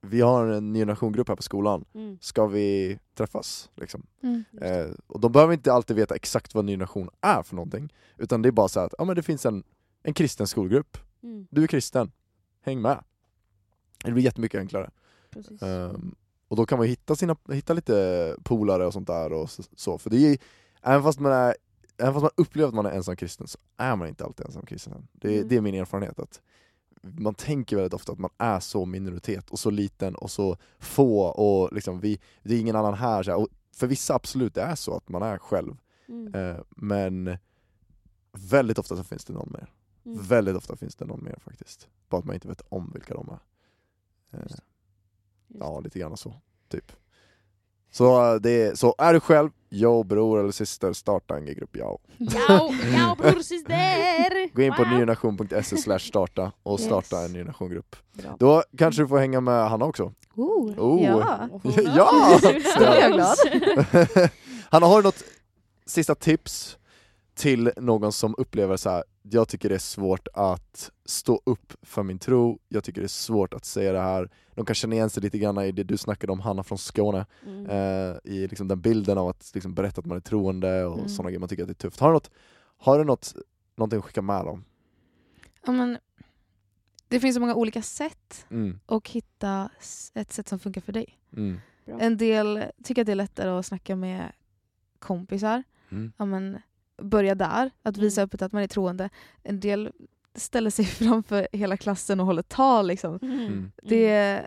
Vi 0.00 0.20
har 0.20 0.46
en 0.46 0.72
ny 0.72 0.78
generationgrupp 0.78 1.28
här 1.28 1.36
på 1.36 1.42
skolan, 1.42 1.84
Mm. 1.94 2.18
ska 2.20 2.46
vi 2.46 2.98
träffas? 3.16 3.70
Liksom. 3.74 4.06
Mm. 4.22 4.44
Eh, 4.60 4.86
och 5.06 5.20
de 5.20 5.32
behöver 5.32 5.54
inte 5.54 5.72
alltid 5.72 5.96
veta 5.96 6.14
exakt 6.14 6.54
vad 6.54 6.64
ny 6.64 6.72
generation 6.72 7.10
är 7.20 7.42
för 7.42 7.54
någonting, 7.56 7.92
utan 8.18 8.42
det 8.42 8.48
är 8.48 8.52
bara 8.52 8.68
så 8.68 8.80
att 8.80 8.94
ja, 8.98 9.04
men 9.04 9.16
det 9.16 9.22
finns 9.22 9.46
en, 9.46 9.62
en 10.02 10.14
kristen 10.14 10.46
skolgrupp, 10.46 10.98
Mm. 11.22 11.46
du 11.50 11.62
är 11.62 11.66
kristen, 11.66 12.12
häng 12.64 12.80
med. 12.82 13.04
Det 14.04 14.12
blir 14.12 14.24
jättemycket 14.24 14.58
enklare. 14.58 14.90
Ehm, 15.62 16.14
och 16.48 16.56
då 16.56 16.66
kan 16.66 16.78
man 16.78 16.86
hitta, 16.86 17.16
sina, 17.16 17.36
hitta 17.52 17.72
lite 17.72 18.36
polare 18.44 18.86
och 18.86 18.92
sånt 18.92 19.06
där 19.06 19.32
och 19.32 19.50
så, 19.76 19.98
för 19.98 20.10
det 20.10 20.16
är 20.16 20.38
även 20.82 21.02
fast 21.02 21.20
man 21.20 21.32
är 21.32 21.54
Även 21.98 22.12
fast 22.14 22.22
man 22.22 22.30
upplever 22.36 22.68
att 22.68 22.74
man 22.74 22.86
är 22.86 22.90
ensam 22.90 23.16
kristen 23.16 23.46
så 23.46 23.58
är 23.76 23.96
man 23.96 24.08
inte 24.08 24.24
alltid 24.24 24.46
ensam 24.46 24.66
kristen. 24.66 25.08
Det, 25.12 25.28
är- 25.28 25.36
Mm. 25.36 25.48
det 25.48 25.56
är 25.56 25.60
min 25.60 25.74
erfarenhet. 25.74 26.18
att 26.18 26.40
Man 27.02 27.34
tänker 27.34 27.76
väldigt 27.76 27.94
ofta 27.94 28.12
att 28.12 28.18
man 28.18 28.30
är 28.38 28.60
så 28.60 28.84
minoritet 28.84 29.50
och 29.50 29.58
så 29.58 29.70
liten 29.70 30.14
och 30.14 30.30
så 30.30 30.56
få 30.78 31.20
och 31.20 31.72
liksom 31.72 32.00
vi, 32.00 32.20
det 32.42 32.54
är 32.54 32.60
ingen 32.60 32.76
annan 32.76 32.94
här. 32.94 33.22
Så 33.22 33.30
här. 33.30 33.38
Och 33.38 33.48
för 33.76 33.86
vissa 33.86 34.14
absolut 34.14 34.54
det 34.54 34.62
är 34.62 34.74
så 34.74 34.96
att 34.96 35.08
man 35.08 35.22
är 35.22 35.38
själv. 35.38 35.76
Mm. 36.08 36.34
Eh, 36.34 36.56
men 36.70 37.36
väldigt 38.32 38.78
ofta 38.78 38.96
så 38.96 39.04
finns 39.04 39.24
det 39.24 39.32
någon 39.32 39.50
mer. 39.52 39.72
Mm. 40.06 40.18
Väldigt 40.22 40.56
ofta 40.56 40.76
finns 40.76 40.94
det 40.96 41.04
någon 41.04 41.24
mer 41.24 41.38
faktiskt. 41.44 41.88
Bara 42.08 42.18
att 42.18 42.24
man 42.24 42.34
inte 42.34 42.48
vet 42.48 42.62
om 42.68 42.90
vilka 42.94 43.14
de 43.14 43.28
är. 43.28 43.38
Just 44.32 44.62
ja, 45.60 45.80
lite 45.80 45.98
grann 45.98 46.16
så, 46.16 46.34
typ. 46.70 46.92
Så, 47.90 48.32
eh, 48.34 48.40
det 48.40 48.50
är, 48.50 48.74
så 48.74 48.94
är 48.98 49.12
du 49.14 49.20
själv, 49.20 49.50
yo 49.70 50.02
bror 50.02 50.40
eller 50.40 50.52
syster, 50.52 50.92
starta 50.92 51.36
en 51.36 51.46
grupp 51.46 51.76
yo. 51.76 51.98
Ja, 52.16 52.70
ja 52.94 53.16
bror 53.18 53.40
syster! 53.42 54.54
Gå 54.56 54.62
in 54.62 54.72
på 54.72 54.82
Wow. 54.84 54.92
nynation.se 54.98 55.76
slash 55.76 55.98
starta 55.98 56.52
och 56.62 56.80
starta 56.80 57.16
Yes. 57.16 57.26
en 57.26 57.32
nynationgrupp. 57.32 57.96
Då 58.38 58.62
kanske 58.78 59.02
du 59.02 59.08
får 59.08 59.18
hänga 59.18 59.40
med 59.40 59.68
Hanna 59.70 59.84
också. 59.84 60.12
Oh. 60.34 60.78
Oh. 60.78 61.04
Ja. 61.04 61.48
Ja! 61.96 62.38
Blir 62.78 63.00
jag 63.00 63.12
glad. 63.12 63.36
Hanna, 64.70 64.86
har 64.86 64.96
du 64.96 65.02
något 65.02 65.22
sista 65.86 66.14
tips 66.14 66.78
till 67.34 67.70
någon 67.76 68.12
som 68.12 68.34
upplever 68.38 68.76
så 68.76 68.90
här. 68.90 69.04
Jag 69.30 69.48
tycker 69.48 69.68
det 69.68 69.74
är 69.74 69.78
svårt 69.78 70.28
att 70.34 70.90
stå 71.04 71.40
upp 71.46 71.72
för 71.82 72.02
min 72.02 72.18
tro, 72.18 72.58
jag 72.68 72.84
tycker 72.84 73.00
det 73.00 73.06
är 73.06 73.08
svårt 73.08 73.54
att 73.54 73.64
säga 73.64 73.92
det 73.92 74.00
här, 74.00 74.30
de 74.54 74.64
kan 74.64 74.74
känna 74.74 74.94
igen 74.94 75.10
sig 75.10 75.22
lite 75.22 75.38
grann 75.38 75.58
i 75.58 75.72
det 75.72 75.82
du 75.84 75.96
snackade 75.96 76.32
om 76.32 76.40
Hanna 76.40 76.62
från 76.62 76.78
Skåne, 76.78 77.26
Mm. 77.46 77.66
eh, 77.66 78.16
i 78.24 78.48
liksom 78.48 78.68
den 78.68 78.80
bilden 78.80 79.18
av 79.18 79.28
att 79.28 79.50
liksom 79.54 79.74
berätta 79.74 80.00
att 80.00 80.06
man 80.06 80.16
är 80.16 80.20
troende 80.20 80.84
och 80.84 80.96
Mm. 80.98 81.08
sådana 81.08 81.30
grejer, 81.30 81.40
man 81.40 81.48
tycker 81.48 81.62
att 81.62 81.68
det 81.68 81.72
är 81.72 81.74
tufft. 81.88 82.00
Har 82.00 82.08
du, 82.08 82.14
något, 82.14 82.30
har 82.78 82.98
du 82.98 83.04
något, 83.04 83.34
någonting 83.76 83.98
att 83.98 84.04
skicka 84.04 84.22
med 84.22 84.44
dem? 84.44 84.64
Ja, 85.66 85.72
men, 85.72 85.98
det 87.08 87.20
finns 87.20 87.34
så 87.34 87.40
många 87.40 87.54
olika 87.54 87.82
sätt 87.82 88.46
Mm, 88.50 88.80
att 88.86 89.08
hitta 89.08 89.70
ett 90.14 90.32
sätt 90.32 90.48
som 90.48 90.58
funkar 90.58 90.80
för 90.80 90.92
dig. 90.92 91.18
mm. 91.36 91.60
En 91.86 92.16
del 92.16 92.64
tycker 92.84 93.02
att 93.02 93.06
det 93.06 93.12
är 93.12 93.16
lättare 93.16 93.50
att 93.50 93.66
snacka 93.66 93.96
med 93.96 94.32
kompisar. 94.98 95.62
mm, 95.90 96.12
Ja, 96.16 96.24
men, 96.24 96.58
börja 97.02 97.34
där, 97.34 97.70
att 97.82 97.96
visa 97.96 98.20
Mm. 98.20 98.26
öppet 98.26 98.42
att 98.42 98.52
man 98.52 98.62
är 98.62 98.66
troende. 98.66 99.10
En 99.42 99.60
del 99.60 99.92
ställer 100.34 100.70
sig 100.70 100.84
framför 100.84 101.48
hela 101.52 101.76
klassen 101.76 102.20
och 102.20 102.26
håller 102.26 102.42
tal. 102.42 102.86
Liksom. 102.86 103.18
Mm. 103.22 103.40
mm, 103.40 103.72
Det, 103.82 104.42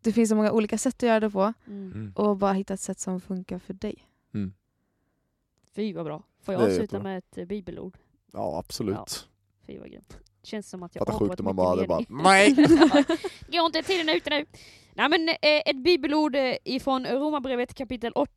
det 0.00 0.12
finns 0.12 0.28
så 0.30 0.36
många 0.36 0.52
olika 0.52 0.78
sätt 0.78 0.94
att 0.94 1.02
göra 1.02 1.20
det 1.20 1.30
på 1.30 1.52
Mm. 1.66 1.92
mm. 1.92 2.12
och 2.16 2.36
bara 2.36 2.52
hitta 2.52 2.74
ett 2.74 2.80
sätt 2.80 3.00
som 3.00 3.20
funkar 3.20 3.58
för 3.58 3.74
dig. 3.74 4.08
Fy 5.74 5.92
vad 5.92 6.04
bra. 6.04 6.22
Får 6.42 6.54
jag 6.54 6.62
avsluta 6.62 7.00
med 7.02 7.18
ett 7.18 7.38
eh, 7.38 7.44
bibelord? 7.44 7.96
Ja 8.32 8.58
absolut. 8.58 8.94
Ja. 8.96 9.06
Fy 9.66 9.78
vad 9.78 9.90
grymt. 9.90 10.18
Känns 10.42 10.70
som 10.70 10.82
att 10.82 10.94
jag 10.94 11.02
avbröt 11.08 11.28
sjukt 11.28 11.40
om 11.40 11.44
man 11.44 11.56
bara 11.56 11.86
bara 11.86 12.00
nej! 12.08 12.54
Går 13.48 13.66
inte 13.66 13.82
tiden 13.82 14.08
ute 14.08 14.30
nu? 14.30 14.46
Nej 14.94 15.08
men 15.08 15.28
eh, 15.28 15.34
ett 15.42 15.76
bibelord 15.84 16.36
eh, 16.36 16.56
ifrån 16.64 17.06
Romarbrevet 17.06 17.74
kapitel 17.74 18.12
8, 18.12 18.32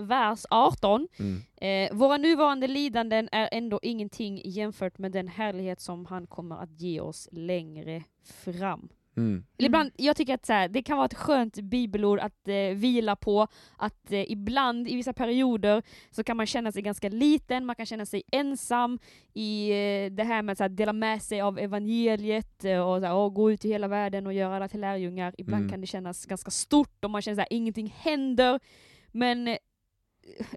vers 0.00 0.44
18. 0.50 1.08
Mm, 1.18 1.42
Eh, 1.60 1.94
våra 1.96 2.16
nuvarande 2.16 2.66
lidanden 2.66 3.28
är 3.32 3.48
ändå 3.52 3.78
ingenting 3.82 4.42
jämfört 4.44 4.98
med 4.98 5.12
den 5.12 5.28
härlighet 5.28 5.80
som 5.80 6.06
han 6.06 6.26
kommer 6.26 6.56
att 6.56 6.80
ge 6.80 7.00
oss 7.00 7.28
längre 7.32 8.02
fram. 8.44 8.88
mm, 9.16 9.44
Ibland, 9.58 9.90
jag 9.96 10.16
tycker 10.16 10.34
att 10.34 10.46
så 10.46 10.52
här, 10.52 10.68
det 10.68 10.82
kan 10.82 10.96
vara 10.96 11.06
ett 11.06 11.14
skönt 11.14 11.54
bibelord 11.60 12.18
att 12.20 12.48
eh, 12.48 12.54
vila 12.74 13.16
på, 13.16 13.46
att 13.76 14.12
eh, 14.12 14.32
ibland 14.32 14.88
i 14.88 14.96
vissa 14.96 15.12
perioder 15.12 15.82
så 16.10 16.24
kan 16.24 16.36
man 16.36 16.46
känna 16.46 16.72
sig 16.72 16.82
ganska 16.82 17.08
liten, 17.08 17.66
man 17.66 17.76
kan 17.76 17.86
känna 17.86 18.06
sig 18.06 18.22
ensam 18.32 18.98
i 19.34 19.70
eh, 19.70 20.12
det 20.12 20.24
här 20.24 20.42
med 20.42 20.52
att 20.52 20.58
så 20.58 20.64
här, 20.64 20.68
dela 20.68 20.92
med 20.92 21.22
sig 21.22 21.40
av 21.40 21.58
evangeliet 21.58 22.64
eh, 22.64 22.80
och 22.80 23.00
så 23.00 23.06
här, 23.06 23.28
gå 23.30 23.50
ut 23.52 23.64
i 23.64 23.68
hela 23.68 23.88
världen 23.88 24.26
och 24.26 24.32
göra 24.32 24.56
alla 24.56 24.68
till 24.68 24.80
lärjungar. 24.80 25.34
Ibland 25.38 25.62
Mm. 25.62 25.70
kan 25.70 25.80
det 25.80 25.86
kännas 25.86 26.26
ganska 26.26 26.50
stort 26.50 27.04
och 27.04 27.10
man 27.10 27.22
känner 27.22 27.42
att 27.42 27.48
ingenting 27.50 27.94
händer. 27.98 28.60
Men 29.12 29.48
eh, 29.48 29.56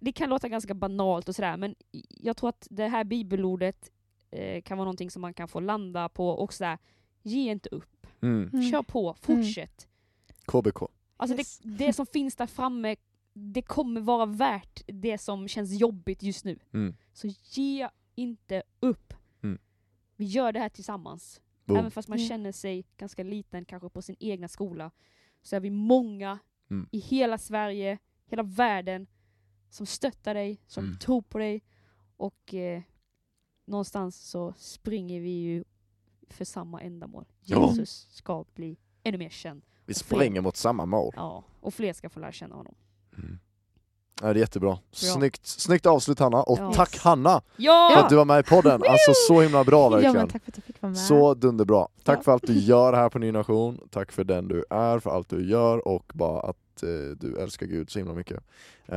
det 0.02 0.12
kan 0.12 0.30
låta 0.30 0.50
ganska 0.50 0.74
banalt 0.74 1.30
och 1.30 1.36
sådär, 1.36 1.58
men 1.58 1.76
jag 2.10 2.38
tror 2.38 2.50
att 2.50 2.68
det 2.70 2.88
här 2.88 3.04
bibelordet 3.04 3.92
eh, 4.32 4.62
kan 4.62 4.78
vara 4.78 4.86
någonting 4.86 5.12
som 5.12 5.22
man 5.22 5.34
kan 5.34 5.48
få 5.48 5.60
landa 5.60 6.10
på 6.10 6.30
och 6.30 6.54
sådär, 6.54 6.78
ge 7.24 7.52
inte 7.52 7.70
upp. 7.70 8.08
Mm. 8.22 8.50
Mm. 8.54 8.72
Kör 8.72 8.84
på, 8.84 9.14
fortsätt. 9.14 9.88
KBK. 10.46 10.82
Alltså 11.18 11.38
Yes. 11.38 11.60
det, 11.60 11.86
det 11.86 11.94
som 11.94 12.06
finns 12.06 12.36
där 12.36 12.48
framme, 12.48 12.96
det 13.34 13.62
kommer 13.62 14.02
vara 14.02 14.26
värt 14.26 14.82
det 14.88 15.18
som 15.18 15.48
känns 15.48 15.80
jobbigt 15.80 16.24
just 16.24 16.46
nu. 16.46 16.60
Mm. 16.74 16.96
Så 17.14 17.28
ge 17.44 17.90
inte 18.16 18.64
upp. 18.80 19.14
Mm. 19.44 19.60
Vi 20.16 20.26
gör 20.26 20.52
det 20.52 20.60
här 20.60 20.70
tillsammans. 20.70 21.42
Boom. 21.66 21.78
Även 21.78 21.92
fast 21.92 22.10
man 22.10 22.18
känner 22.20 22.52
sig 22.52 22.86
ganska 22.98 23.24
liten 23.24 23.66
kanske 23.66 23.90
på 23.90 24.02
sin 24.02 24.16
egna 24.20 24.48
skola, 24.48 24.92
så 25.42 25.56
är 25.56 25.60
vi 25.60 25.70
många 25.70 26.40
Mm. 26.70 26.88
i 26.92 27.00
hela 27.00 27.38
Sverige, 27.38 27.98
hela 28.32 28.44
världen, 28.44 29.08
som 29.70 29.86
stöttar 29.86 30.34
dig, 30.34 30.62
som 30.68 30.86
Mm. 30.86 30.98
tror 30.98 31.22
på 31.22 31.38
dig 31.38 31.64
och 32.18 32.54
eh, 32.54 32.82
någonstans 33.66 34.16
så 34.16 34.54
springer 34.58 35.22
vi 35.22 35.30
ju 35.30 35.64
för 36.30 36.46
samma 36.46 36.82
ändamål. 36.82 37.26
Ja. 37.42 37.70
Jesus 37.70 38.08
ska 38.12 38.46
bli 38.54 38.78
ännu 39.04 39.18
mer 39.18 39.30
känd. 39.30 39.66
Vi 39.86 39.94
springer 39.94 40.42
mot 40.42 40.56
samma 40.58 40.86
mål. 40.86 41.14
Ja, 41.16 41.44
och 41.60 41.74
fler 41.74 41.94
ska 41.94 42.10
få 42.10 42.20
lära 42.20 42.32
känna 42.32 42.56
honom. 42.56 42.76
Mm. 43.18 43.40
Ja, 44.22 44.28
det 44.34 44.40
är 44.40 44.42
jättebra. 44.42 44.78
Snyggt, 44.92 45.46
snyggt 45.48 45.86
avslut 45.86 46.20
Hanna, 46.20 46.44
och 46.44 46.60
Ja. 46.60 46.74
tack 46.74 46.98
Hanna 46.98 47.42
Ja! 47.58 47.92
för 47.94 48.00
att 48.04 48.10
du 48.10 48.16
var 48.16 48.26
med 48.26 48.40
i 48.40 48.44
podden. 48.50 48.82
Alltså 48.88 49.12
så 49.28 49.42
himla 49.42 49.64
bra 49.64 49.84
Ja 49.84 49.90
verkligen. 49.90 50.16
men 50.16 50.28
tack 50.30 50.44
för 50.44 50.52
att 50.52 50.58
jag 50.58 50.64
fick 50.64 50.82
vara 50.82 50.90
med. 50.90 51.00
Så 51.00 51.34
dunderbra. 51.34 51.88
Tack 52.04 52.18
Ja. 52.20 52.24
för 52.24 52.32
allt 52.32 52.48
du 52.48 52.54
gör 52.60 52.94
här 52.94 53.10
på 53.10 53.20
Ny 53.20 53.32
Nation, 53.32 53.80
tack 53.90 54.12
för 54.12 54.24
den 54.24 54.48
du 54.48 54.66
är, 54.70 55.00
för 55.00 55.10
allt 55.10 55.30
du 55.30 55.50
gör 55.50 55.88
och 55.88 56.12
bara 56.14 56.40
att 56.42 56.84
eh, 56.84 56.90
du 57.18 57.38
älskar 57.40 57.66
Gud 57.66 57.90
så 57.90 58.00
himla 58.00 58.14
mycket. 58.14 58.44
Ja. 58.86 58.96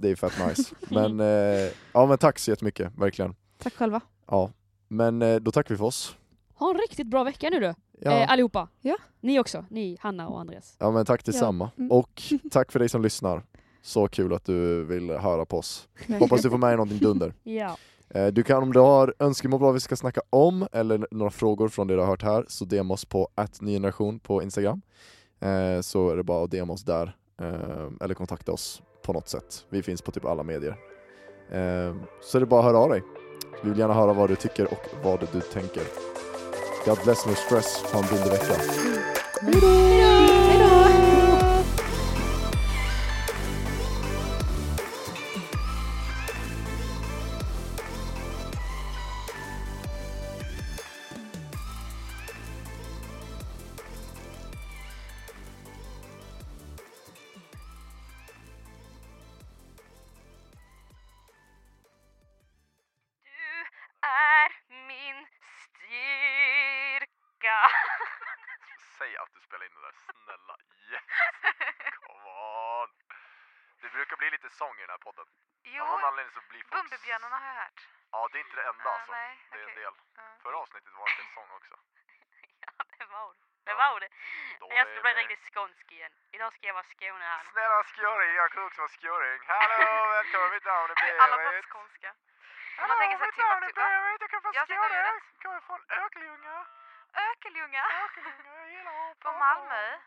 Det 0.00 0.10
är 0.10 0.14
fett 0.16 0.32
nice. 0.48 0.74
Men, 0.88 1.20
eh, 1.20 1.70
ja, 1.92 2.06
men 2.06 2.18
tack 2.18 2.38
så 2.38 2.50
jättemycket, 2.50 2.92
verkligen. 2.96 3.34
Tack 3.62 3.74
själva. 3.74 4.00
Ja. 4.26 4.50
Men 4.88 5.22
eh, 5.22 5.36
då 5.36 5.50
tackar 5.50 5.74
vi 5.74 5.78
för 5.78 5.84
oss. 5.84 6.16
Ha 6.54 6.70
en 6.70 6.78
riktigt 6.78 7.06
bra 7.06 7.24
vecka 7.24 7.48
nu 7.50 7.60
du, 7.60 7.74
Ja, 8.00 8.10
eh, 8.10 8.30
allihopa. 8.32 8.68
Ja. 8.80 8.96
Ni 9.20 9.40
också, 9.40 9.64
ni, 9.70 9.96
Hanna 10.00 10.28
och 10.28 10.40
Andreas. 10.40 10.76
ja 10.78 10.90
men 10.90 11.06
tack 11.06 11.24
detsamma. 11.24 11.70
Mm. 11.78 11.92
Och 11.92 12.22
tack 12.50 12.72
för 12.72 12.78
dig 12.78 12.88
som 12.88 13.02
lyssnar. 13.02 13.42
Så 13.86 14.08
kul 14.08 14.34
att 14.34 14.44
du 14.44 14.84
vill 14.84 15.10
höra 15.10 15.44
på 15.44 15.58
oss. 15.58 15.88
Hoppas 16.20 16.42
du 16.42 16.50
får 16.50 16.58
med 16.58 16.68
dig 16.68 16.76
någonting 16.76 16.98
dunder. 16.98 17.34
Ja. 17.42 17.76
Eh, 18.10 18.26
Du 18.26 18.42
kan 18.42 18.62
om 18.62 18.72
du 18.72 18.80
har 18.80 19.14
önskemål 19.18 19.60
på 19.60 19.64
vad 19.64 19.74
vi 19.74 19.80
ska 19.80 19.96
snacka 19.96 20.20
om 20.30 20.68
eller 20.72 21.06
några 21.10 21.30
frågor 21.30 21.68
från 21.68 21.86
det 21.86 21.94
du 21.94 22.00
har 22.00 22.06
hört 22.06 22.22
här 22.22 22.44
så 22.48 22.64
DM 22.64 22.90
oss 22.90 23.04
på 23.04 23.28
@nygeneration 23.60 24.18
på 24.18 24.42
Instagram. 24.42 24.82
Eh, 25.40 25.80
Så 25.80 26.10
är 26.10 26.16
det 26.16 26.22
bara 26.22 26.44
att 26.44 26.50
DM 26.50 26.70
oss 26.70 26.84
där 26.84 27.16
eh, 27.40 27.90
eller 28.00 28.14
kontakta 28.14 28.52
oss 28.52 28.82
på 29.02 29.12
något 29.12 29.28
sätt. 29.28 29.64
Vi 29.70 29.82
finns 29.82 30.02
på 30.02 30.10
typ 30.10 30.24
alla 30.24 30.42
medier. 30.42 30.76
Så 32.22 32.38
är 32.38 32.40
det 32.40 32.46
bara 32.46 32.60
att 32.60 32.66
höra 32.66 32.78
av 32.78 32.88
dig. 32.90 33.02
Vi 33.62 33.70
vill 33.70 33.78
gärna 33.78 33.94
höra 33.94 34.12
vad 34.12 34.28
du 34.30 34.36
tycker 34.36 34.64
och 34.72 34.86
vad 35.04 35.20
du 35.32 35.40
tänker. 35.40 35.82
God 36.86 36.98
bless 37.04 37.26
no 37.26 37.34
stress, 37.34 37.84
en 37.94 38.02
dundervecka. 38.02 38.54
Hejdå! 39.42 40.05
Bumbibjörnarna 77.16 77.36
har 77.36 77.46
jag 77.54 77.60
hört. 77.64 77.80
Ja, 78.12 78.28
det 78.32 78.38
är 78.38 78.40
inte 78.46 78.56
det 78.56 78.66
enda 78.68 78.90
Ah, 78.90 79.00
nej, 79.10 79.38
okej. 79.48 79.74
del. 79.74 79.94
Ja. 80.16 80.22
Förra 80.42 80.56
avsnittet 80.56 80.92
var 81.00 81.06
det 81.16 81.22
en 81.22 81.32
sång 81.34 81.50
också. 81.58 81.74
Ja, 82.66 82.84
det 82.98 83.04
var 83.14 83.32
det. 83.32 83.40
Det 83.64 83.74
var 83.74 84.00
det. 84.00 84.08
Då 84.60 84.66
Jag 84.70 84.78
är 84.78 84.84
ska 84.94 85.02
bli 85.02 85.12
det- 85.12 85.20
riktigt 85.20 85.44
skånsk 85.54 85.92
igen. 85.92 86.12
Idag 86.36 86.52
ska 86.54 86.66
jag 86.66 86.74
vara 86.74 86.84
Skåne 86.94 87.24
här. 87.24 87.42
Snälla 87.52 87.82
skåring, 87.84 88.34
jag 88.34 88.50
kan 88.52 88.62
också 88.66 88.80
vara 88.80 88.88
skåring. 88.98 89.40
Hallå, 89.46 90.06
välkommen, 90.16 90.50
mitt 90.54 90.64
namn 90.64 90.90
är 90.90 91.18
Alla 91.24 91.36
pratar 91.36 91.50
Berit. 91.52 91.64
skånska. 91.72 92.10
Man 92.78 92.98
tänker 93.00 93.18
sig 93.18 93.32
Timbuktu, 93.32 93.80
va? 93.80 94.16
jag 94.20 94.30
kan 94.30 94.40
Jag 94.58 94.66
sitter 94.68 94.90
ljudet. 94.96 95.42
kommer 95.42 95.60
från 95.60 95.80
Ökelljunga. 95.88 96.66
Ökelljunga. 97.28 97.84
Ökelljunga, 98.04 98.52
jag 98.60 98.70
gillar 98.70 99.10
att 99.10 99.18
Från 99.22 99.38
Malmö. 99.38 99.98